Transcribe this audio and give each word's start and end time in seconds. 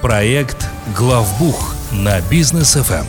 Проект 0.00 0.66
«Главбух» 0.96 1.74
на 1.92 2.18
бизнес 2.30 2.72
ФМ. 2.72 3.04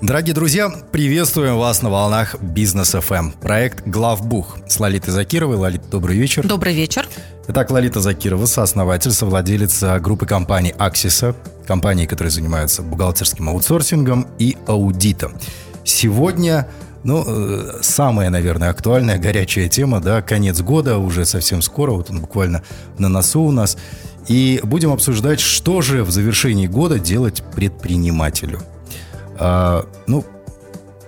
Дорогие 0.00 0.34
друзья, 0.34 0.70
приветствуем 0.90 1.58
вас 1.58 1.82
на 1.82 1.90
волнах 1.90 2.40
Бизнес 2.40 2.92
ФМ. 2.92 3.32
Проект 3.32 3.86
«Главбух» 3.86 4.56
с 4.66 4.80
Лолитой 4.80 5.12
Закировой. 5.12 5.56
Лолита, 5.56 5.84
добрый 5.90 6.16
вечер. 6.16 6.48
Добрый 6.48 6.72
вечер. 6.72 7.06
Итак, 7.48 7.70
Лолита 7.70 8.00
Закирова, 8.00 8.46
сооснователь, 8.46 9.12
совладелец 9.12 9.82
группы 10.00 10.24
компаний 10.24 10.74
«Аксиса», 10.78 11.36
компании, 11.66 12.06
которые 12.06 12.30
занимаются 12.30 12.80
бухгалтерским 12.80 13.50
аутсорсингом 13.50 14.26
и 14.38 14.56
аудитом. 14.66 15.34
Сегодня 15.84 16.66
ну, 17.02 17.24
э, 17.26 17.78
самая, 17.82 18.30
наверное, 18.30 18.70
актуальная, 18.70 19.18
горячая 19.18 19.68
тема, 19.68 20.00
да, 20.00 20.20
конец 20.22 20.60
года, 20.60 20.98
уже 20.98 21.24
совсем 21.24 21.62
скоро, 21.62 21.92
вот 21.92 22.10
он 22.10 22.20
буквально 22.20 22.62
на 22.98 23.08
носу 23.08 23.42
у 23.42 23.52
нас. 23.52 23.78
И 24.28 24.60
будем 24.62 24.92
обсуждать, 24.92 25.40
что 25.40 25.80
же 25.80 26.04
в 26.04 26.10
завершении 26.10 26.66
года 26.66 26.98
делать 26.98 27.42
предпринимателю. 27.54 28.60
А, 29.38 29.86
ну, 30.06 30.24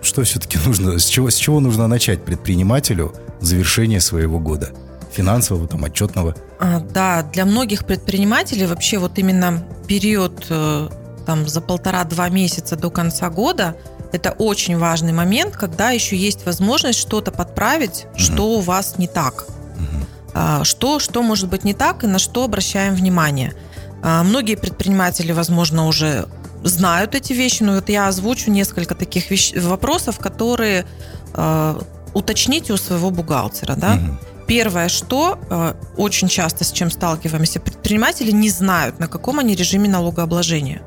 что 0.00 0.22
все-таки 0.22 0.58
нужно, 0.66 0.98
с 0.98 1.04
чего, 1.04 1.28
с 1.28 1.36
чего 1.36 1.60
нужно 1.60 1.86
начать 1.88 2.24
предпринимателю 2.24 3.12
завершение 3.40 4.00
своего 4.00 4.38
года? 4.38 4.70
Финансового, 5.12 5.68
там, 5.68 5.84
отчетного? 5.84 6.34
А, 6.58 6.80
да, 6.80 7.22
для 7.22 7.44
многих 7.44 7.84
предпринимателей 7.84 8.64
вообще 8.64 8.96
вот 8.96 9.18
именно 9.18 9.62
период 9.86 10.46
э, 10.48 10.88
там 11.26 11.46
за 11.46 11.60
полтора-два 11.60 12.30
месяца 12.30 12.76
до 12.76 12.88
конца 12.88 13.28
года– 13.28 13.76
это 14.12 14.32
очень 14.32 14.78
важный 14.78 15.12
момент, 15.12 15.56
когда 15.56 15.90
еще 15.90 16.16
есть 16.16 16.46
возможность 16.46 16.98
что-то 16.98 17.30
подправить, 17.30 18.06
угу. 18.12 18.18
что 18.18 18.50
у 18.50 18.60
вас 18.60 18.98
не 18.98 19.08
так. 19.08 19.46
Угу. 19.76 20.64
Что, 20.64 20.98
что 20.98 21.22
может 21.22 21.48
быть 21.48 21.64
не 21.64 21.74
так 21.74 22.04
и 22.04 22.06
на 22.06 22.18
что 22.18 22.44
обращаем 22.44 22.94
внимание. 22.94 23.54
А, 24.02 24.22
многие 24.22 24.56
предприниматели, 24.56 25.32
возможно, 25.32 25.86
уже 25.86 26.26
знают 26.64 27.14
эти 27.14 27.32
вещи, 27.32 27.62
но 27.62 27.74
вот 27.74 27.88
я 27.88 28.08
озвучу 28.08 28.50
несколько 28.50 28.94
таких 28.94 29.30
вещ- 29.30 29.58
вопросов, 29.60 30.18
которые 30.18 30.86
э, 31.34 31.80
уточните 32.14 32.72
у 32.72 32.76
своего 32.76 33.10
бухгалтера. 33.10 33.74
Да? 33.74 33.94
Угу. 33.94 34.18
Первое, 34.46 34.88
что 34.88 35.38
э, 35.50 35.74
очень 35.96 36.28
часто 36.28 36.64
с 36.64 36.72
чем 36.72 36.90
сталкиваемся, 36.90 37.60
предприниматели 37.60 38.30
не 38.30 38.50
знают, 38.50 38.98
на 39.00 39.08
каком 39.08 39.38
они 39.38 39.54
режиме 39.54 39.88
налогообложения. 39.88 40.82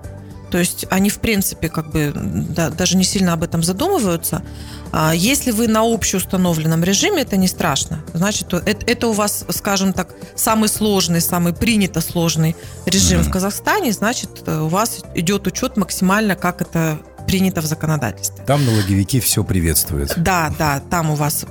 То 0.51 0.57
есть 0.57 0.85
они, 0.89 1.09
в 1.09 1.19
принципе, 1.19 1.69
как 1.69 1.91
бы 1.91 2.11
да, 2.15 2.69
даже 2.69 2.97
не 2.97 3.03
сильно 3.03 3.33
об 3.33 3.43
этом 3.43 3.63
задумываются. 3.63 4.43
А 4.91 5.13
если 5.13 5.51
вы 5.51 5.67
на 5.67 5.81
общеустановленном 5.81 6.83
режиме, 6.83 7.23
это 7.23 7.37
не 7.37 7.47
страшно. 7.47 7.99
Значит, 8.13 8.53
это, 8.53 8.85
это 8.85 9.07
у 9.07 9.11
вас, 9.11 9.45
скажем 9.49 9.93
так, 9.93 10.15
самый 10.35 10.69
сложный, 10.69 11.21
самый 11.21 11.53
принято 11.53 12.01
сложный 12.01 12.55
режим 12.85 13.21
mm-hmm. 13.21 13.29
в 13.29 13.31
Казахстане. 13.31 13.91
Значит, 13.91 14.47
у 14.47 14.67
вас 14.67 15.03
идет 15.15 15.47
учет 15.47 15.77
максимально, 15.77 16.35
как 16.35 16.61
это 16.61 16.99
принято 17.25 17.61
в 17.61 17.65
законодательстве. 17.65 18.43
Там 18.45 18.65
налоговики 18.65 19.19
все 19.19 19.43
приветствуют. 19.43 20.13
Да, 20.17 20.53
да, 20.57 20.81
там 20.89 21.11
у 21.11 21.15
вас 21.15 21.45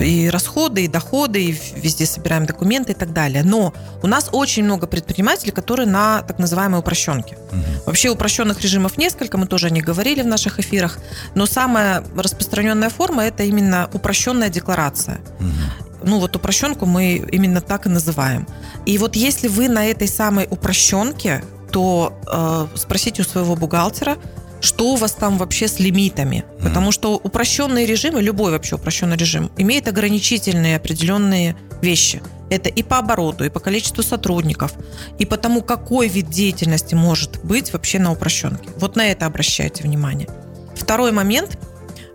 и 0.00 0.28
расходы, 0.28 0.84
и 0.84 0.88
доходы, 0.88 1.44
и 1.44 1.60
везде 1.76 2.06
собираем 2.06 2.46
документы 2.46 2.92
и 2.92 2.94
так 2.94 3.12
далее. 3.12 3.42
Но 3.42 3.72
у 4.02 4.06
нас 4.06 4.28
очень 4.32 4.64
много 4.64 4.86
предпринимателей, 4.86 5.52
которые 5.52 5.86
на 5.86 6.22
так 6.22 6.38
называемой 6.38 6.80
упрощенке. 6.80 7.36
Угу. 7.52 7.86
Вообще 7.86 8.10
упрощенных 8.10 8.60
режимов 8.60 8.98
несколько, 8.98 9.38
мы 9.38 9.46
тоже 9.46 9.66
о 9.68 9.70
них 9.70 9.84
говорили 9.84 10.22
в 10.22 10.26
наших 10.26 10.58
эфирах, 10.58 10.98
но 11.34 11.46
самая 11.46 12.04
распространенная 12.16 12.90
форма 12.90 13.24
это 13.24 13.42
именно 13.42 13.88
упрощенная 13.92 14.48
декларация. 14.48 15.20
Угу 15.40 15.84
ну 16.04 16.20
вот 16.20 16.36
упрощенку 16.36 16.86
мы 16.86 17.16
именно 17.32 17.60
так 17.60 17.86
и 17.86 17.88
называем. 17.88 18.46
И 18.86 18.98
вот 18.98 19.16
если 19.16 19.48
вы 19.48 19.68
на 19.68 19.86
этой 19.86 20.06
самой 20.06 20.46
упрощенке, 20.50 21.42
то 21.72 22.12
э, 22.30 22.66
спросите 22.76 23.22
у 23.22 23.24
своего 23.24 23.56
бухгалтера, 23.56 24.18
что 24.64 24.92
у 24.92 24.96
вас 24.96 25.12
там 25.12 25.38
вообще 25.38 25.68
с 25.68 25.78
лимитами. 25.78 26.44
Mm-hmm. 26.44 26.62
Потому 26.62 26.92
что 26.92 27.14
упрощенные 27.16 27.86
режимы, 27.86 28.22
любой 28.22 28.52
вообще 28.52 28.76
упрощенный 28.76 29.16
режим, 29.16 29.50
имеет 29.56 29.88
ограничительные 29.88 30.76
определенные 30.76 31.56
вещи. 31.82 32.22
Это 32.50 32.68
и 32.68 32.82
по 32.82 32.98
обороту, 32.98 33.44
и 33.44 33.50
по 33.50 33.60
количеству 33.60 34.02
сотрудников, 34.02 34.72
и 35.18 35.26
по 35.26 35.36
тому, 35.36 35.62
какой 35.62 36.08
вид 36.08 36.30
деятельности 36.30 36.94
может 36.94 37.44
быть 37.44 37.72
вообще 37.72 37.98
на 37.98 38.12
упрощенке. 38.12 38.68
Вот 38.76 38.96
на 38.96 39.06
это 39.06 39.26
обращайте 39.26 39.82
внимание. 39.82 40.28
Второй 40.74 41.12
момент. 41.12 41.58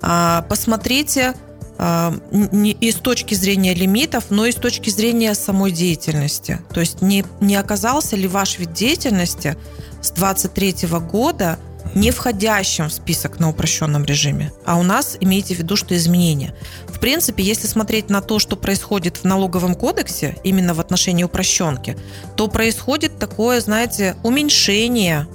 А, 0.02 0.46
посмотрите 0.48 1.34
а, 1.78 2.14
не 2.32 2.72
и 2.72 2.92
с 2.92 2.96
точки 2.96 3.36
зрения 3.36 3.74
лимитов, 3.74 4.26
но 4.30 4.46
и 4.46 4.52
с 4.52 4.56
точки 4.56 4.90
зрения 4.90 5.34
самой 5.34 5.72
деятельности. 5.72 6.60
То 6.74 6.80
есть 6.80 7.02
не, 7.02 7.24
не 7.40 7.56
оказался 7.56 8.16
ли 8.16 8.28
ваш 8.28 8.60
вид 8.60 8.74
деятельности 8.74 9.58
с 10.02 10.12
23 10.12 10.88
года 11.10 11.58
не 11.96 12.12
входящим 12.12 12.90
в 12.90 12.94
список 12.94 13.40
на 13.40 13.50
упрощенном 13.50 14.06
режиме. 14.06 14.52
А 14.66 14.78
у 14.78 14.84
нас 14.84 15.18
имейте 15.20 15.56
в 15.56 15.60
виду, 15.60 15.76
что 15.76 15.96
изменения. 15.96 16.56
В 16.88 17.00
принципе, 17.00 17.44
если 17.44 17.68
смотреть 17.68 18.10
на 18.10 18.22
то, 18.22 18.40
что 18.40 18.56
происходит 18.56 19.18
в 19.18 19.24
налоговом 19.24 19.76
кодексе, 19.76 20.38
именно 20.44 20.74
в 20.74 20.80
отношении 20.80 21.24
упрощенки, 21.24 21.98
то 22.36 22.48
происходит 22.48 23.18
такое, 23.20 23.62
знаете, 23.62 24.16
уменьшение 24.24 25.28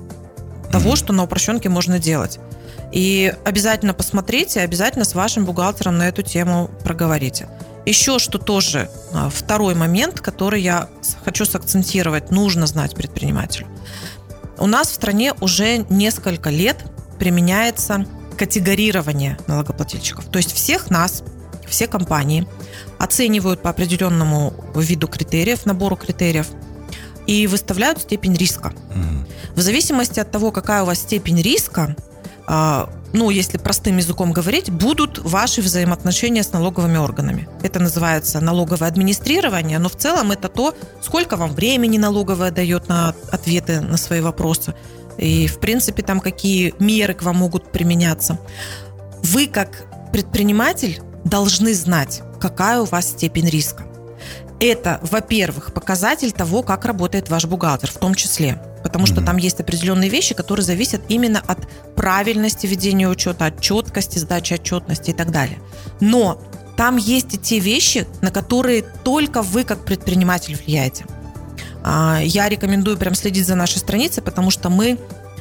того, 0.71 0.97
что 0.97 1.13
на 1.13 1.25
упрощенке 1.25 1.69
можно 1.69 1.99
делать. 1.99 2.39
И 2.93 3.35
обязательно 3.45 3.95
посмотрите, 3.95 4.61
обязательно 4.61 5.05
с 5.05 5.15
вашим 5.15 5.45
бухгалтером 5.45 5.99
на 5.99 6.09
эту 6.09 6.23
тему 6.23 6.71
проговорите. 6.85 7.49
Еще 7.87 8.19
что 8.19 8.39
тоже 8.39 8.89
а, 9.13 9.29
второй 9.29 9.75
момент, 9.75 10.21
который 10.21 10.63
я 10.63 10.89
хочу 11.25 11.45
сакцентировать, 11.45 12.31
нужно 12.31 12.67
знать 12.67 12.95
предпринимателю. 12.95 13.67
У 14.59 14.67
нас 14.67 14.89
в 14.89 14.95
стране 14.95 15.35
уже 15.41 15.85
несколько 15.89 16.51
лет 16.51 16.85
применяется 17.19 18.07
категорирование 18.37 19.39
налогоплательщиков. 19.47 20.27
То 20.27 20.39
есть 20.39 20.53
всех 20.53 20.91
нас, 20.91 21.23
все 21.67 21.87
компании 21.87 22.47
оценивают 22.99 23.63
по 23.63 23.71
определенному 23.71 24.53
виду 24.75 25.09
критериев, 25.09 25.67
набору 25.67 25.97
критериев, 25.97 26.49
и 27.27 27.47
выставляют 27.47 28.01
степень 28.01 28.35
риска. 28.35 28.73
В 29.55 29.61
зависимости 29.61 30.21
от 30.21 30.31
того, 30.31 30.51
какая 30.51 30.83
у 30.83 30.87
вас 30.87 30.99
степень 30.99 31.41
риска, 31.41 31.97
а, 32.47 32.91
ну, 33.15 33.31
если 33.31 33.59
простым 33.59 33.97
языком 33.97 34.33
говорить, 34.33 34.71
будут 34.71 35.19
ваши 35.19 35.63
взаимоотношения 35.63 36.43
с 36.43 36.53
налоговыми 36.53 36.99
органами. 36.99 37.49
Это 37.63 37.79
называется 37.79 38.41
налоговое 38.41 38.89
администрирование, 38.89 39.79
но 39.79 39.89
в 39.89 39.95
целом 39.95 40.33
это 40.33 40.49
то, 40.49 40.75
сколько 41.01 41.37
вам 41.37 41.53
времени 41.53 41.97
налоговая 41.97 42.51
дает 42.51 42.89
на 42.89 43.15
ответы 43.31 43.81
на 43.81 43.97
свои 43.97 44.21
вопросы. 44.21 44.75
И, 45.17 45.47
в 45.47 45.61
принципе, 45.61 46.03
там 46.03 46.19
какие 46.19 46.75
меры 46.81 47.15
к 47.15 47.23
вам 47.23 47.37
могут 47.37 47.71
применяться. 47.71 48.41
Вы, 49.23 49.47
как 49.47 49.87
предприниматель, 50.13 51.01
должны 51.25 51.73
знать, 51.73 52.23
какая 52.41 52.81
у 52.81 52.85
вас 52.85 53.11
степень 53.11 53.49
риска. 53.49 53.85
Это, 54.59 54.99
во-первых, 55.03 55.73
показатель 55.73 56.33
того, 56.33 56.65
как 56.65 56.85
работает 56.85 57.31
ваш 57.31 57.45
бухгалтер, 57.45 57.93
в 57.93 57.99
том 57.99 58.17
числе 58.17 58.61
потому 58.85 59.07
что 59.07 59.23
mm-hmm. 59.23 59.27
там 59.27 59.37
есть 59.39 59.61
определенные 59.61 60.11
вещи, 60.11 60.35
которые 60.35 60.65
зависят 60.65 61.01
именно 61.09 61.43
от 61.45 61.67
правильности 61.97 62.67
ведения 62.67 63.09
учета, 63.09 63.47
от 63.47 63.61
четкости 63.61 64.19
сдачи 64.19 64.53
отчетности 64.53 65.11
и 65.11 65.15
так 65.15 65.33
далее. 65.33 65.59
Но 66.01 66.41
там 66.77 66.99
есть 66.99 67.35
и 67.35 67.39
те 67.39 67.59
вещи, 67.59 68.07
на 68.21 68.31
которые 68.31 68.83
только 68.83 69.41
вы 69.43 69.65
как 69.65 69.85
предприниматель 69.85 70.55
влияете. 70.55 71.07
А, 71.83 72.21
я 72.23 72.49
рекомендую 72.49 72.99
прям 72.99 73.15
следить 73.15 73.47
за 73.47 73.55
нашей 73.55 73.79
страницей, 73.79 74.23
потому 74.23 74.51
что 74.51 74.69
мы 74.69 74.99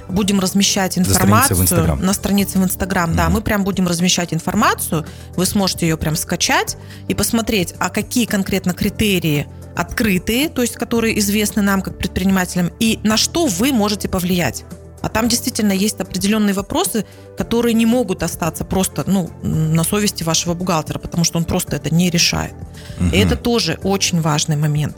будем 0.07 0.39
размещать 0.39 0.97
информацию 0.97 1.57
на 1.99 2.13
странице 2.13 2.59
в 2.59 2.63
Инстаграм. 2.63 3.11
Mm-hmm. 3.11 3.15
Да, 3.15 3.29
мы 3.29 3.41
прям 3.41 3.65
будем 3.65 3.87
размещать 3.87 4.33
информацию. 4.33 5.05
Вы 5.35 5.45
сможете 5.45 5.87
ее 5.87 5.97
прям 5.97 6.15
скачать 6.15 6.77
и 7.09 7.13
посмотреть, 7.13 7.75
а 7.77 7.89
какие 7.89 8.25
конкретно 8.25 8.73
критерии 8.73 9.47
открытые, 9.75 10.49
то 10.49 10.61
есть 10.61 10.75
которые 10.75 11.17
известны 11.19 11.61
нам 11.61 11.81
как 11.81 11.97
предпринимателям, 11.97 12.71
и 12.79 12.99
на 13.03 13.17
что 13.17 13.45
вы 13.47 13.71
можете 13.71 14.07
повлиять. 14.09 14.65
А 15.01 15.09
там 15.09 15.27
действительно 15.27 15.73
есть 15.73 15.99
определенные 15.99 16.53
вопросы, 16.53 17.05
которые 17.37 17.73
не 17.73 17.85
могут 17.85 18.23
остаться 18.23 18.63
просто 18.63 19.03
ну, 19.05 19.29
на 19.41 19.83
совести 19.83 20.23
вашего 20.23 20.53
бухгалтера, 20.53 20.97
потому 20.97 21.25
что 21.25 21.37
он 21.37 21.43
просто 21.43 21.75
это 21.75 21.93
не 21.93 22.09
решает. 22.09 22.53
Угу. 22.99 23.09
И 23.09 23.17
это 23.17 23.35
тоже 23.35 23.79
очень 23.83 24.21
важный 24.21 24.55
момент. 24.55 24.95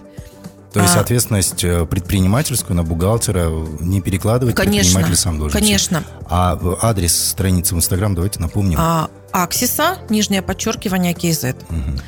То 0.73 0.81
есть 0.81 0.95
а, 0.97 0.99
ответственность 0.99 1.63
э, 1.63 1.85
предпринимательскую 1.85 2.75
на 2.75 2.83
бухгалтера 2.83 3.49
не 3.79 4.01
перекладывать, 4.01 4.55
конечно, 4.55 4.99
предприниматель 4.99 5.15
сам 5.15 5.39
должен. 5.39 5.57
Конечно. 5.57 6.03
А 6.29 6.59
адрес 6.81 7.29
страницы 7.29 7.73
в 7.75 7.77
Инстаграм 7.77 8.13
давайте 8.13 8.41
напомним. 8.41 8.77
А, 8.79 9.09
Аксиса, 9.31 9.97
нижнее 10.09 10.41
подчеркивание, 10.41 11.13
KZ. 11.13 11.55
Угу. 11.69 12.01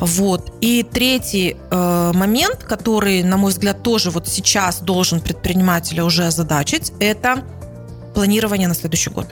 Вот. 0.00 0.52
И 0.60 0.82
третий 0.82 1.56
э, 1.70 2.12
момент, 2.14 2.64
который, 2.64 3.22
на 3.22 3.36
мой 3.36 3.52
взгляд, 3.52 3.82
тоже 3.82 4.10
вот 4.10 4.26
сейчас 4.26 4.80
должен 4.80 5.20
предпринимателя 5.20 6.04
уже 6.04 6.26
озадачить, 6.26 6.92
это 6.98 7.44
планирование 8.14 8.68
на 8.68 8.74
следующий 8.74 9.10
год. 9.10 9.28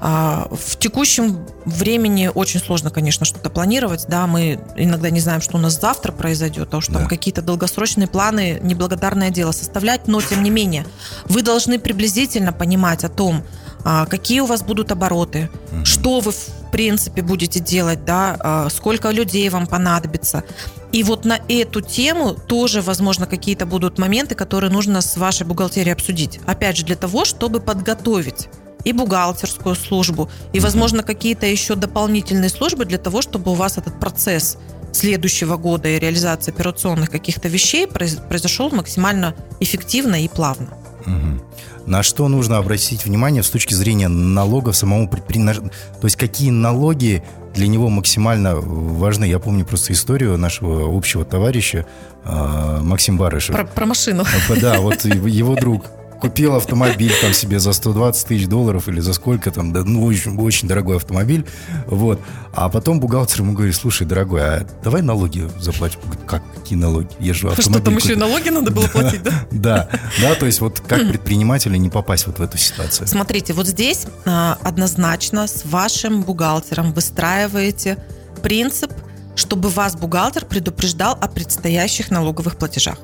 А, 0.00 0.48
в 0.50 0.76
текущем 0.78 1.46
времени 1.64 2.30
очень 2.32 2.60
сложно, 2.60 2.90
конечно, 2.90 3.24
что-то 3.24 3.50
планировать. 3.50 4.06
Да, 4.08 4.26
мы 4.26 4.58
иногда 4.76 5.10
не 5.10 5.20
знаем, 5.20 5.40
что 5.40 5.56
у 5.56 5.60
нас 5.60 5.80
завтра 5.80 6.12
произойдет, 6.12 6.66
потому 6.66 6.80
что 6.80 6.92
да. 6.92 6.98
там 7.00 7.08
какие-то 7.08 7.42
долгосрочные 7.42 8.06
планы, 8.06 8.58
неблагодарное 8.62 9.30
дело 9.30 9.52
составлять, 9.52 10.06
но 10.08 10.20
тем 10.20 10.42
не 10.42 10.50
менее 10.50 10.86
вы 11.26 11.42
должны 11.42 11.78
приблизительно 11.78 12.52
понимать 12.52 13.04
о 13.04 13.08
том, 13.08 13.44
а, 13.84 14.06
какие 14.06 14.40
у 14.40 14.46
вас 14.46 14.62
будут 14.62 14.92
обороты, 14.92 15.50
угу. 15.72 15.84
что 15.84 16.20
вы 16.20 16.32
принципе 16.74 17.22
будете 17.22 17.60
делать, 17.60 18.04
да, 18.04 18.36
а, 18.40 18.68
сколько 18.68 19.12
людей 19.12 19.48
вам 19.48 19.68
понадобится. 19.68 20.42
И 20.90 21.04
вот 21.04 21.24
на 21.24 21.38
эту 21.48 21.80
тему 21.80 22.34
тоже, 22.34 22.82
возможно, 22.82 23.26
какие-то 23.26 23.64
будут 23.64 23.98
моменты, 23.98 24.34
которые 24.34 24.72
нужно 24.72 25.00
с 25.00 25.16
вашей 25.16 25.46
бухгалтерией 25.46 25.92
обсудить. 25.92 26.40
Опять 26.46 26.76
же, 26.78 26.84
для 26.84 26.96
того, 26.96 27.24
чтобы 27.24 27.60
подготовить 27.60 28.48
и 28.82 28.92
бухгалтерскую 28.92 29.76
службу, 29.76 30.28
и, 30.52 30.58
возможно, 30.58 31.04
какие-то 31.04 31.46
еще 31.46 31.76
дополнительные 31.76 32.50
службы 32.50 32.84
для 32.86 32.98
того, 32.98 33.22
чтобы 33.22 33.52
у 33.52 33.54
вас 33.54 33.78
этот 33.78 34.00
процесс 34.00 34.58
следующего 34.90 35.56
года 35.56 35.88
и 35.88 36.00
реализации 36.00 36.50
операционных 36.50 37.08
каких-то 37.08 37.46
вещей 37.46 37.86
произошел 37.86 38.70
максимально 38.70 39.36
эффективно 39.60 40.24
и 40.24 40.26
плавно. 40.26 40.76
Угу. 41.06 41.86
На 41.86 42.02
что 42.02 42.28
нужно 42.28 42.58
обратить 42.58 43.04
внимание 43.04 43.42
с 43.42 43.50
точки 43.50 43.74
зрения 43.74 44.08
налогов 44.08 44.76
самому 44.76 45.08
предпринимателю? 45.08 45.70
То 46.00 46.06
есть 46.06 46.16
какие 46.16 46.50
налоги 46.50 47.22
для 47.54 47.66
него 47.66 47.88
максимально 47.88 48.56
важны? 48.56 49.24
Я 49.24 49.38
помню 49.38 49.64
просто 49.64 49.92
историю 49.92 50.38
нашего 50.38 50.96
общего 50.96 51.24
товарища 51.24 51.86
э, 52.24 52.78
Максим 52.82 53.18
Барышев. 53.18 53.54
Про, 53.54 53.64
про 53.64 53.86
машину. 53.86 54.24
Да, 54.60 54.80
вот 54.80 55.04
его 55.04 55.56
друг 55.56 55.86
купил 56.24 56.56
автомобиль 56.56 57.12
там 57.20 57.32
себе 57.32 57.60
за 57.60 57.72
120 57.72 58.26
тысяч 58.26 58.46
долларов 58.46 58.88
или 58.88 59.00
за 59.00 59.12
сколько 59.12 59.50
там, 59.50 59.72
да, 59.72 59.84
ну, 59.84 60.04
очень, 60.04 60.38
очень 60.38 60.68
дорогой 60.68 60.96
автомобиль, 60.96 61.46
вот. 61.86 62.20
А 62.52 62.68
потом 62.68 63.00
бухгалтер 63.00 63.40
ему 63.40 63.52
говорит, 63.52 63.74
слушай, 63.74 64.06
дорогой, 64.06 64.40
а 64.42 64.66
давай 64.82 65.02
налоги 65.02 65.48
заплатим. 65.60 66.00
Как, 66.26 66.42
какие 66.54 66.78
налоги? 66.78 67.08
Я 67.18 67.34
же 67.34 67.48
автомобиль... 67.48 67.74
Что, 67.74 67.84
там 67.84 67.96
еще 67.96 68.12
и 68.12 68.16
налоги 68.16 68.48
надо 68.48 68.70
было 68.70 68.86
платить, 68.86 69.22
да? 69.22 69.32
Да, 69.50 69.88
да, 70.20 70.34
то 70.34 70.46
есть 70.46 70.60
вот 70.60 70.80
как 70.80 71.06
предпринимателю 71.08 71.76
не 71.76 71.90
попасть 71.90 72.26
вот 72.26 72.38
в 72.38 72.42
эту 72.42 72.58
ситуацию? 72.58 73.06
Смотрите, 73.06 73.52
вот 73.52 73.66
здесь 73.66 74.06
а, 74.24 74.58
однозначно 74.62 75.46
с 75.46 75.64
вашим 75.64 76.22
бухгалтером 76.22 76.92
выстраиваете 76.92 77.98
принцип, 78.42 78.92
чтобы 79.36 79.68
вас 79.68 79.96
бухгалтер 79.96 80.44
предупреждал 80.44 81.18
о 81.20 81.28
предстоящих 81.28 82.10
налоговых 82.10 82.56
платежах. 82.56 82.98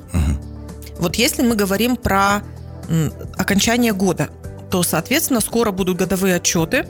Вот 0.99 1.15
если 1.15 1.41
мы 1.41 1.55
говорим 1.55 1.95
про 1.95 2.43
окончания 3.37 3.93
года, 3.93 4.29
то, 4.69 4.83
соответственно, 4.83 5.41
скоро 5.41 5.71
будут 5.71 5.97
годовые 5.97 6.35
отчеты, 6.35 6.87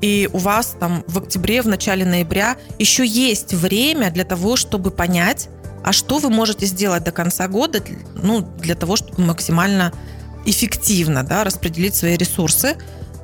и 0.00 0.28
у 0.32 0.38
вас 0.38 0.76
там 0.78 1.04
в 1.06 1.18
октябре, 1.18 1.62
в 1.62 1.66
начале 1.68 2.04
ноября 2.04 2.56
еще 2.78 3.06
есть 3.06 3.54
время 3.54 4.10
для 4.10 4.24
того, 4.24 4.56
чтобы 4.56 4.90
понять, 4.90 5.48
а 5.82 5.92
что 5.92 6.18
вы 6.18 6.30
можете 6.30 6.66
сделать 6.66 7.04
до 7.04 7.12
конца 7.12 7.48
года, 7.48 7.82
ну, 8.14 8.40
для 8.58 8.74
того, 8.74 8.96
чтобы 8.96 9.22
максимально 9.22 9.92
эффективно 10.46 11.22
да, 11.22 11.44
распределить 11.44 11.94
свои 11.94 12.16
ресурсы. 12.16 12.76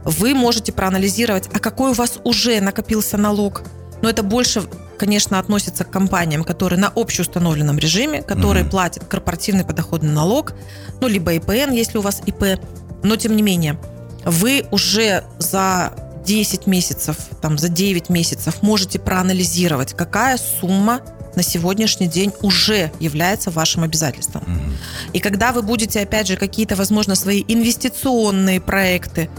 Вы 0.04 0.34
можете 0.34 0.72
проанализировать, 0.72 1.48
а 1.52 1.58
какой 1.58 1.90
у 1.90 1.94
вас 1.94 2.18
уже 2.24 2.60
накопился 2.60 3.18
налог. 3.18 3.62
Но 4.02 4.08
это 4.08 4.22
больше, 4.22 4.62
конечно, 5.00 5.38
относится 5.38 5.84
к 5.84 5.90
компаниям, 5.90 6.44
которые 6.44 6.78
на 6.78 6.92
общеустановленном 6.94 7.78
режиме, 7.78 8.20
которые 8.20 8.66
mm-hmm. 8.66 8.70
платят 8.70 9.04
корпоративный 9.06 9.64
подоходный 9.64 10.12
налог, 10.12 10.52
ну, 11.00 11.08
либо 11.08 11.32
ИПН, 11.32 11.72
если 11.72 11.96
у 11.96 12.02
вас 12.02 12.20
ИП. 12.26 12.60
Но, 13.02 13.16
тем 13.16 13.34
не 13.34 13.40
менее, 13.40 13.78
вы 14.26 14.66
уже 14.70 15.24
за 15.38 15.94
10 16.26 16.66
месяцев, 16.66 17.16
там, 17.40 17.56
за 17.56 17.70
9 17.70 18.10
месяцев 18.10 18.62
можете 18.62 18.98
проанализировать, 18.98 19.94
какая 19.94 20.36
сумма 20.36 21.00
на 21.34 21.42
сегодняшний 21.42 22.06
день 22.06 22.34
уже 22.42 22.92
является 23.00 23.50
вашим 23.50 23.84
обязательством. 23.84 24.42
Угу. 24.42 24.72
И 25.14 25.20
когда 25.20 25.52
вы 25.52 25.62
будете, 25.62 26.00
опять 26.00 26.26
же, 26.26 26.36
какие-то, 26.36 26.76
возможно, 26.76 27.14
свои 27.14 27.42
инвестиционные 27.48 28.60
проекты 28.60 29.30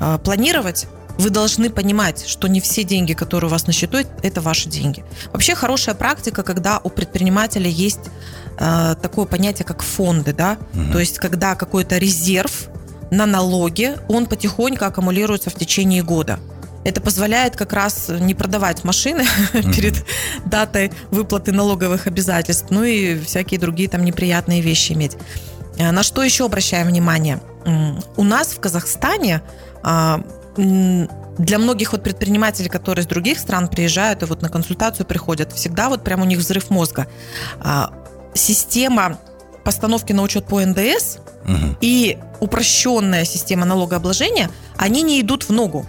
э, 0.00 0.18
планировать, 0.24 0.86
вы 1.22 1.30
должны 1.30 1.70
понимать, 1.70 2.24
что 2.26 2.48
не 2.48 2.60
все 2.60 2.84
деньги, 2.84 3.12
которые 3.12 3.48
у 3.48 3.50
вас 3.50 3.66
на 3.66 3.72
счету, 3.72 3.98
это 4.22 4.40
ваши 4.40 4.68
деньги. 4.68 5.04
Вообще 5.32 5.54
хорошая 5.54 5.94
практика, 5.94 6.42
когда 6.42 6.80
у 6.82 6.90
предпринимателя 6.90 7.68
есть 7.68 8.10
э, 8.58 8.94
такое 9.00 9.26
понятие, 9.26 9.64
как 9.64 9.82
фонды, 9.82 10.32
да, 10.32 10.58
угу. 10.74 10.92
то 10.92 10.98
есть 10.98 11.18
когда 11.18 11.54
какой-то 11.54 11.98
резерв 11.98 12.68
на 13.10 13.26
налоги, 13.26 13.96
он 14.08 14.26
потихоньку 14.26 14.84
аккумулируется 14.84 15.50
в 15.50 15.54
течение 15.54 16.02
года. 16.02 16.40
Это 16.84 17.00
позволяет 17.00 17.56
как 17.56 17.72
раз 17.72 18.08
не 18.08 18.34
продавать 18.34 18.82
машины 18.82 19.20
mm-hmm. 19.52 19.74
перед 19.74 20.04
датой 20.44 20.90
выплаты 21.10 21.52
налоговых 21.52 22.08
обязательств, 22.08 22.66
ну 22.70 22.82
и 22.82 23.20
всякие 23.20 23.60
другие 23.60 23.88
там 23.88 24.04
неприятные 24.04 24.60
вещи 24.60 24.92
иметь. 24.92 25.16
Э, 25.78 25.92
на 25.92 26.02
что 26.02 26.22
еще 26.22 26.44
обращаем 26.44 26.88
внимание? 26.88 27.40
У 28.16 28.24
нас 28.24 28.48
в 28.48 28.58
Казахстане 28.58 29.40
а, 29.84 30.20
для 30.56 31.58
многих 31.58 31.92
вот 31.92 32.02
предпринимателей, 32.02 32.68
которые 32.68 33.02
из 33.02 33.06
других 33.06 33.38
стран 33.38 33.68
приезжают 33.68 34.22
и 34.22 34.26
вот 34.26 34.42
на 34.42 34.48
консультацию 34.48 35.06
приходят, 35.06 35.52
всегда 35.52 35.88
вот 35.88 36.04
прям 36.04 36.22
у 36.22 36.24
них 36.24 36.38
взрыв 36.38 36.70
мозга. 36.70 37.06
А, 37.60 37.92
система 38.34 39.18
постановки 39.64 40.12
на 40.12 40.22
учет 40.22 40.44
по 40.44 40.60
НДС 40.60 41.18
угу. 41.44 41.76
и 41.80 42.18
упрощенная 42.40 43.24
система 43.24 43.64
налогообложения, 43.64 44.50
они 44.76 45.02
не 45.02 45.20
идут 45.20 45.44
в 45.44 45.50
ногу. 45.50 45.86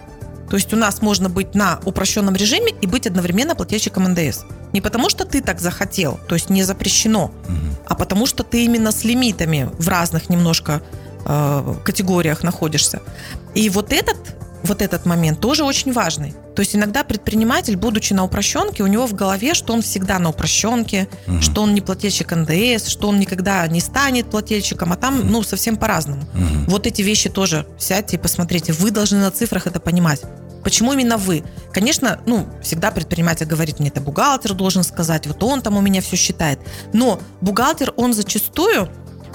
То 0.48 0.56
есть 0.56 0.72
у 0.72 0.76
нас 0.76 1.02
можно 1.02 1.28
быть 1.28 1.54
на 1.54 1.80
упрощенном 1.84 2.36
режиме 2.36 2.72
и 2.80 2.86
быть 2.86 3.06
одновременно 3.06 3.54
плательщиком 3.56 4.04
НДС. 4.04 4.44
Не 4.72 4.80
потому 4.80 5.08
что 5.08 5.24
ты 5.24 5.40
так 5.40 5.60
захотел, 5.60 6.18
то 6.28 6.34
есть 6.34 6.50
не 6.50 6.62
запрещено, 6.62 7.24
угу. 7.24 7.76
а 7.86 7.94
потому 7.94 8.26
что 8.26 8.42
ты 8.42 8.64
именно 8.64 8.92
с 8.92 9.04
лимитами 9.04 9.70
в 9.78 9.88
разных 9.88 10.28
немножко 10.28 10.82
э, 11.24 11.74
категориях 11.84 12.42
находишься. 12.42 13.00
И 13.54 13.68
вот 13.70 13.92
этот 13.92 14.16
вот 14.64 14.82
этот 14.82 15.06
момент 15.06 15.40
тоже 15.40 15.64
очень 15.64 15.92
важный. 15.92 16.34
То 16.54 16.60
есть 16.60 16.74
иногда 16.74 17.04
предприниматель, 17.04 17.76
будучи 17.76 18.12
на 18.12 18.24
упрощенке, 18.24 18.82
у 18.82 18.86
него 18.86 19.06
в 19.06 19.12
голове, 19.12 19.54
что 19.54 19.72
он 19.72 19.82
всегда 19.82 20.18
на 20.18 20.30
упрощенке, 20.30 21.08
угу. 21.26 21.40
что 21.40 21.62
он 21.62 21.74
не 21.74 21.80
плательщик 21.80 22.32
НДС, 22.32 22.88
что 22.88 23.08
он 23.08 23.18
никогда 23.18 23.66
не 23.68 23.80
станет 23.80 24.30
плательщиком, 24.30 24.92
а 24.92 24.96
там, 24.96 25.30
ну, 25.30 25.42
совсем 25.42 25.76
по-разному. 25.76 26.22
Угу. 26.22 26.70
Вот 26.70 26.86
эти 26.86 27.02
вещи 27.02 27.28
тоже 27.28 27.66
сядьте 27.78 28.16
и 28.16 28.18
посмотрите. 28.18 28.72
Вы 28.72 28.90
должны 28.90 29.18
на 29.18 29.30
цифрах 29.30 29.66
это 29.66 29.80
понимать. 29.80 30.22
Почему 30.62 30.94
именно 30.94 31.18
вы? 31.18 31.44
Конечно, 31.72 32.20
ну, 32.24 32.48
всегда 32.62 32.90
предприниматель 32.90 33.44
говорит, 33.44 33.80
мне 33.80 33.90
это 33.90 34.00
бухгалтер 34.00 34.54
должен 34.54 34.82
сказать, 34.82 35.26
вот 35.26 35.42
он 35.42 35.60
там 35.60 35.76
у 35.76 35.82
меня 35.82 36.00
все 36.00 36.16
считает. 36.16 36.58
Но 36.94 37.20
бухгалтер, 37.42 37.92
он 37.96 38.14
зачастую 38.14 38.88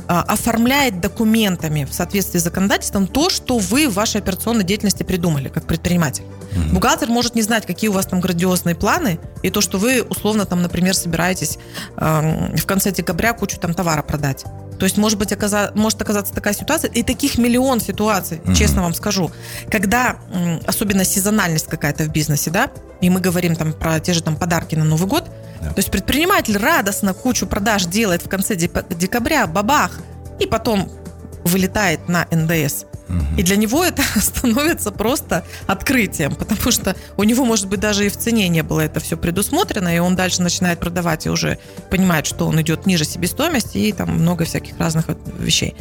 оформляет 0.09 1.01
документами 1.01 1.85
в 1.85 1.93
соответствии 1.93 2.39
с 2.39 2.43
законодательством 2.43 3.05
то, 3.05 3.29
что 3.29 3.59
вы 3.59 3.87
в 3.87 3.93
вашей 3.93 4.19
операционной 4.21 4.63
деятельности 4.63 5.03
придумали, 5.03 5.49
как 5.49 5.67
предприниматель. 5.67 6.23
Mm-hmm. 6.23 6.73
Бухгалтер 6.73 7.09
может 7.09 7.35
не 7.35 7.43
знать, 7.43 7.67
какие 7.67 7.89
у 7.89 7.93
вас 7.93 8.07
там 8.07 8.19
грандиозные 8.19 8.73
планы, 8.73 9.19
и 9.43 9.51
то, 9.51 9.61
что 9.61 9.77
вы 9.77 10.01
условно 10.01 10.45
там, 10.45 10.63
например, 10.63 10.95
собираетесь 10.95 11.59
э, 11.97 12.55
в 12.55 12.65
конце 12.65 12.91
декабря 12.91 13.33
кучу 13.33 13.59
там 13.59 13.75
товара 13.75 14.01
продать. 14.01 14.45
То 14.79 14.85
есть, 14.85 14.97
может 14.97 15.19
быть, 15.19 15.31
оказа... 15.31 15.71
может 15.75 16.01
оказаться 16.01 16.33
такая 16.33 16.53
ситуация, 16.53 16.89
и 16.89 17.03
таких 17.03 17.37
миллион 17.37 17.79
ситуаций, 17.79 18.37
mm-hmm. 18.37 18.55
честно 18.55 18.81
вам 18.81 18.95
скажу, 18.95 19.29
когда, 19.69 20.17
особенно 20.65 21.03
сезональность 21.03 21.67
какая-то 21.67 22.05
в 22.05 22.09
бизнесе, 22.09 22.49
да, 22.49 22.71
и 22.99 23.11
мы 23.11 23.19
говорим 23.19 23.55
там 23.55 23.73
про 23.73 23.99
те 23.99 24.13
же 24.13 24.23
там 24.23 24.37
подарки 24.37 24.73
на 24.73 24.85
Новый 24.85 25.07
год, 25.07 25.29
да. 25.61 25.69
То 25.69 25.77
есть 25.77 25.91
предприниматель 25.91 26.57
радостно 26.57 27.13
кучу 27.13 27.47
продаж 27.47 27.85
делает 27.85 28.23
в 28.23 28.29
конце 28.29 28.55
декабря, 28.55 29.47
бабах, 29.47 29.99
и 30.39 30.45
потом 30.45 30.91
вылетает 31.43 32.07
на 32.07 32.27
НДС. 32.31 32.85
И 33.37 33.43
для 33.43 33.55
него 33.55 33.83
это 33.83 34.03
становится 34.19 34.91
просто 34.91 35.43
открытием, 35.65 36.35
потому 36.35 36.71
что 36.71 36.95
у 37.17 37.23
него, 37.23 37.43
может 37.43 37.67
быть, 37.67 37.79
даже 37.79 38.05
и 38.05 38.09
в 38.09 38.17
цене 38.17 38.47
не 38.49 38.61
было 38.61 38.81
это 38.81 38.99
все 38.99 39.17
предусмотрено, 39.17 39.95
и 39.95 39.99
он 39.99 40.15
дальше 40.15 40.41
начинает 40.43 40.79
продавать 40.79 41.25
и 41.25 41.29
уже 41.29 41.57
понимает, 41.89 42.27
что 42.27 42.47
он 42.47 42.61
идет 42.61 42.85
ниже 42.85 43.05
себестоимости 43.05 43.77
и 43.77 43.91
там 43.93 44.11
много 44.11 44.45
всяких 44.45 44.77
разных 44.77 45.05
вещей. 45.39 45.75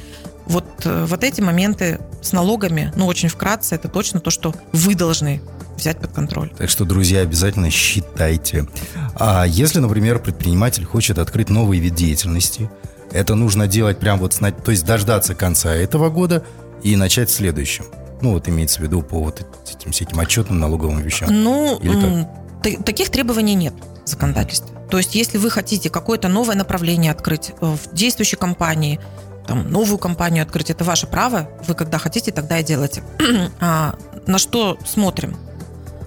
Вот, 0.49 0.65
э, 0.85 1.05
вот 1.07 1.25
эти 1.25 1.41
моменты 1.41 2.01
с 2.23 2.33
налогами, 2.33 2.93
ну, 2.97 3.07
очень 3.07 3.29
вкратце, 3.29 3.75
это 3.75 3.89
точно 3.89 4.21
то, 4.21 4.31
что 4.31 4.55
вы 4.73 4.95
должны 4.95 5.41
взять 5.77 5.99
под 5.99 6.13
контроль. 6.13 6.51
Так 6.57 6.71
что, 6.71 6.85
друзья, 6.85 7.21
обязательно 7.21 7.71
считайте. 7.71 8.67
А 9.15 9.45
если, 9.47 9.79
например, 9.79 10.19
предприниматель 10.19 10.85
хочет 10.85 11.19
открыть 11.19 11.51
новый 11.51 11.79
вид 11.79 11.95
деятельности, 11.95 12.71
это 13.13 13.35
нужно 13.35 13.67
делать 13.67 13.99
прям 13.99 14.19
вот, 14.19 14.37
то 14.39 14.71
есть 14.71 14.85
дождаться 14.85 15.35
конца 15.35 15.75
этого 15.75 16.11
года 16.11 16.45
и 16.83 16.97
начать 16.97 17.31
следующим. 17.31 17.85
Ну, 18.21 18.33
вот 18.33 18.49
имеется 18.49 18.81
в 18.81 18.83
виду 18.83 19.03
по 19.03 19.21
вот 19.21 19.47
этим 19.71 19.93
всяким 19.93 20.19
отчетным 20.19 20.59
налоговым 20.59 21.01
вещам. 21.01 21.29
Ну, 21.31 21.79
таких 22.85 23.11
требований 23.11 23.55
нет 23.55 23.75
в 24.05 24.09
законодательстве. 24.09 24.77
То 24.91 24.99
есть, 24.99 25.15
если 25.15 25.39
вы 25.39 25.51
хотите 25.51 25.91
какое-то 25.91 26.29
новое 26.29 26.57
направление 26.57 27.13
открыть 27.13 27.53
в 27.61 27.79
действующей 27.93 28.39
компании, 28.39 28.99
там, 29.49 29.71
новую 29.71 29.97
компанию 29.97 30.43
открыть, 30.43 30.69
это 30.69 30.85
ваше 30.85 31.07
право. 31.07 31.49
Вы 31.67 31.75
когда 31.75 31.97
хотите, 31.99 32.31
тогда 32.31 32.59
и 32.59 32.63
делайте. 32.63 33.03
а, 33.61 33.95
на 34.27 34.39
что 34.39 34.79
смотрим? 34.87 35.37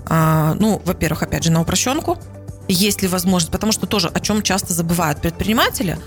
А, 0.06 0.54
ну, 0.60 0.80
во-первых, 0.86 1.24
опять 1.24 1.44
же, 1.44 1.52
на 1.52 1.60
упрощенку. 1.60 2.20
Есть 2.68 3.02
ли 3.02 3.08
возможность, 3.08 3.52
потому 3.52 3.72
что 3.72 3.88
тоже 3.88 4.10
о 4.14 4.20
чем 4.20 4.44
часто 4.44 4.74
забывают 4.74 5.20
предприниматели 5.20 5.98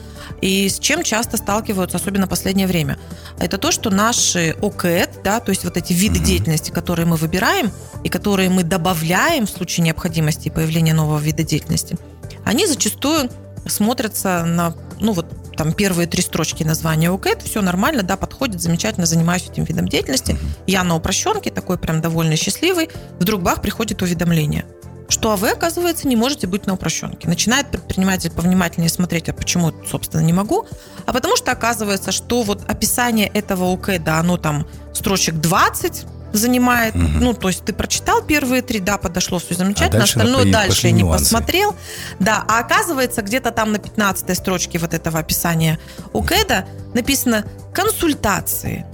и 0.41 0.69
с 0.69 0.79
чем 0.79 1.03
часто 1.03 1.37
сталкиваются, 1.37 1.97
особенно 1.97 2.27
в 2.27 2.31
последнее 2.31 2.69
время. 2.69 2.99
Это 3.39 3.59
то, 3.59 3.73
что 3.73 3.91
наши 3.91 4.57
ОКЭД, 4.63 5.23
да, 5.25 5.41
то 5.41 5.51
есть 5.51 5.65
вот 5.65 5.77
эти 5.77 5.93
виды 5.93 6.21
mm-hmm. 6.21 6.25
деятельности, 6.25 6.71
которые 6.71 7.05
мы 7.05 7.17
выбираем 7.17 7.73
и 8.05 8.09
которые 8.09 8.49
мы 8.49 8.63
добавляем 8.63 9.47
в 9.47 9.51
случае 9.51 9.85
необходимости 9.85 10.49
появления 10.49 10.95
нового 10.95 11.19
вида 11.19 11.43
деятельности, 11.43 11.99
они 12.45 12.67
зачастую 12.67 13.29
смотрятся 13.67 14.45
на, 14.45 14.75
ну 15.01 15.13
вот 15.13 15.27
там 15.57 15.73
первые 15.73 16.07
три 16.07 16.23
строчки 16.23 16.65
названия 16.65 17.11
ОКЭД, 17.11 17.43
все 17.43 17.63
нормально, 17.63 18.03
да, 18.03 18.17
подходит, 18.17 18.61
замечательно, 18.61 19.07
занимаюсь 19.07 19.49
этим 19.49 19.65
видом 19.65 19.89
деятельности. 19.89 20.37
Я 20.67 20.83
на 20.85 20.97
упрощенке, 20.97 21.51
такой 21.51 21.79
прям 21.79 22.01
довольно 22.01 22.37
счастливый. 22.37 22.91
Вдруг 23.19 23.43
бах, 23.43 23.63
приходит 23.63 24.03
уведомление 24.03 24.65
что 25.09 25.33
а 25.33 25.37
вы, 25.37 25.51
оказывается, 25.51 26.09
не 26.09 26.17
можете 26.17 26.47
быть 26.47 26.67
на 26.67 26.75
упрощенке. 26.75 27.29
Начинает 27.29 27.69
предприниматель 27.69 28.31
повнимательнее 28.31 28.89
смотреть, 28.89 29.29
а 29.29 29.33
почему, 29.33 29.73
собственно, 29.89 30.23
не 30.23 30.33
могу. 30.33 30.67
А 31.07 31.13
потому 31.13 31.37
что 31.37 31.53
оказывается, 31.53 32.11
что 32.11 32.43
вот 32.43 32.63
описание 32.69 33.29
этого 33.29 33.73
ОКЭДа, 33.73 34.19
оно 34.19 34.39
там 34.39 34.67
строчек 34.93 35.37
20, 35.37 36.07
занимает. 36.39 36.95
Угу. 36.95 37.05
Ну, 37.21 37.35
то 37.35 37.49
есть 37.49 37.65
ты 37.65 37.73
прочитал 37.73 38.23
первые 38.23 38.63
три, 38.63 38.81
да, 38.81 38.99
подошло, 38.99 39.39
все 39.39 39.55
замечательно, 39.55 40.03
а 40.03 40.05
остальное 40.05 40.51
дальше 40.51 40.91
не 40.91 41.03
нюансы. 41.03 41.25
посмотрел. 41.25 41.75
Да, 42.19 42.45
а 42.49 42.61
оказывается, 42.61 43.23
где-то 43.23 43.51
там 43.51 43.73
на 43.73 43.79
15 43.79 44.37
строчке 44.37 44.79
вот 44.79 44.95
этого 44.95 45.19
описания 45.19 45.79
у 46.13 46.23
Кэда 46.23 46.67
написано 46.95 47.45
«консультации». 47.73 48.87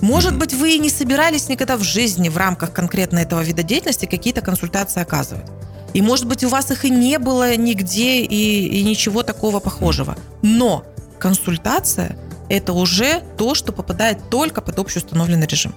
Может 0.00 0.38
быть, 0.38 0.54
вы 0.54 0.76
и 0.76 0.78
не 0.78 0.88
собирались 0.88 1.48
никогда 1.48 1.76
в 1.76 1.82
жизни 1.82 2.30
в 2.30 2.36
рамках 2.38 2.72
конкретно 2.72 3.18
этого 3.18 3.42
вида 3.42 3.62
деятельности 3.62 4.06
какие-то 4.06 4.40
консультации 4.40 5.02
оказывать. 5.02 5.44
И, 5.92 6.02
может 6.02 6.26
быть, 6.26 6.44
у 6.44 6.48
вас 6.48 6.70
их 6.70 6.84
и 6.84 6.90
не 6.90 7.18
было 7.18 7.56
нигде 7.56 8.20
и, 8.22 8.66
и 8.66 8.82
ничего 8.82 9.22
такого 9.22 9.60
похожего. 9.60 10.16
Но 10.42 10.84
консультация– 11.18 12.16
это 12.48 12.72
уже 12.72 13.22
то, 13.36 13.54
что 13.54 13.72
попадает 13.72 14.30
только 14.30 14.60
под 14.60 14.78
общеустановленный 14.78 15.46
режим. 15.46 15.74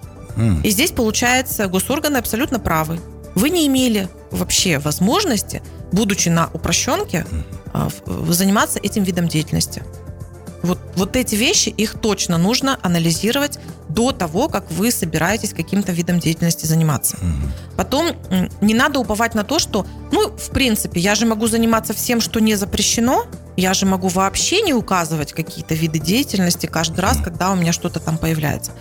И 0.64 0.70
здесь, 0.70 0.92
получается, 0.92 1.68
госорганы 1.68 2.18
абсолютно 2.18 2.60
правы. 2.60 3.00
Вы 3.36 3.50
не 3.50 3.68
имели 3.68 4.10
вообще 4.32 4.80
возможности, 4.80 5.62
будучи 5.92 6.30
на 6.30 6.50
упрощенке, 6.54 7.26
а, 7.74 7.90
заниматься 8.30 8.80
этим 8.80 9.04
видом 9.04 9.28
деятельности. 9.28 9.84
Вот, 10.62 10.80
вот 10.96 11.16
эти 11.18 11.36
вещи, 11.36 11.70
их 11.70 12.00
точно 12.00 12.38
нужно 12.38 12.80
анализировать 12.82 13.60
до 13.90 14.12
того, 14.12 14.48
как 14.48 14.72
вы 14.72 14.92
собираетесь 14.92 15.54
каким-то 15.54 15.92
видом 15.92 16.20
деятельности 16.20 16.66
заниматься. 16.66 17.18
Потом 17.76 18.12
не 18.62 18.74
надо 18.74 19.00
уповать 19.00 19.36
на 19.36 19.44
то, 19.44 19.60
что, 19.60 19.86
ну, 20.12 20.30
в 20.30 20.50
принципе, 20.52 21.02
я 21.02 21.16
же 21.16 21.26
могу 21.26 21.48
заниматься 21.48 21.94
всем, 21.94 22.22
что 22.22 22.40
не 22.40 22.56
запрещено, 22.56 23.26
я 23.58 23.74
же 23.74 23.86
могу 23.86 24.08
вообще 24.08 24.62
не 24.62 24.74
указывать 24.74 25.34
какие-то 25.34 25.76
виды 25.76 26.00
деятельности 26.00 26.66
каждый 26.66 27.02
раз, 27.02 27.18
когда 27.18 27.52
у 27.52 27.56
меня 27.56 27.74
что-то 27.74 28.00
там 28.00 28.18
появляется. 28.18 28.72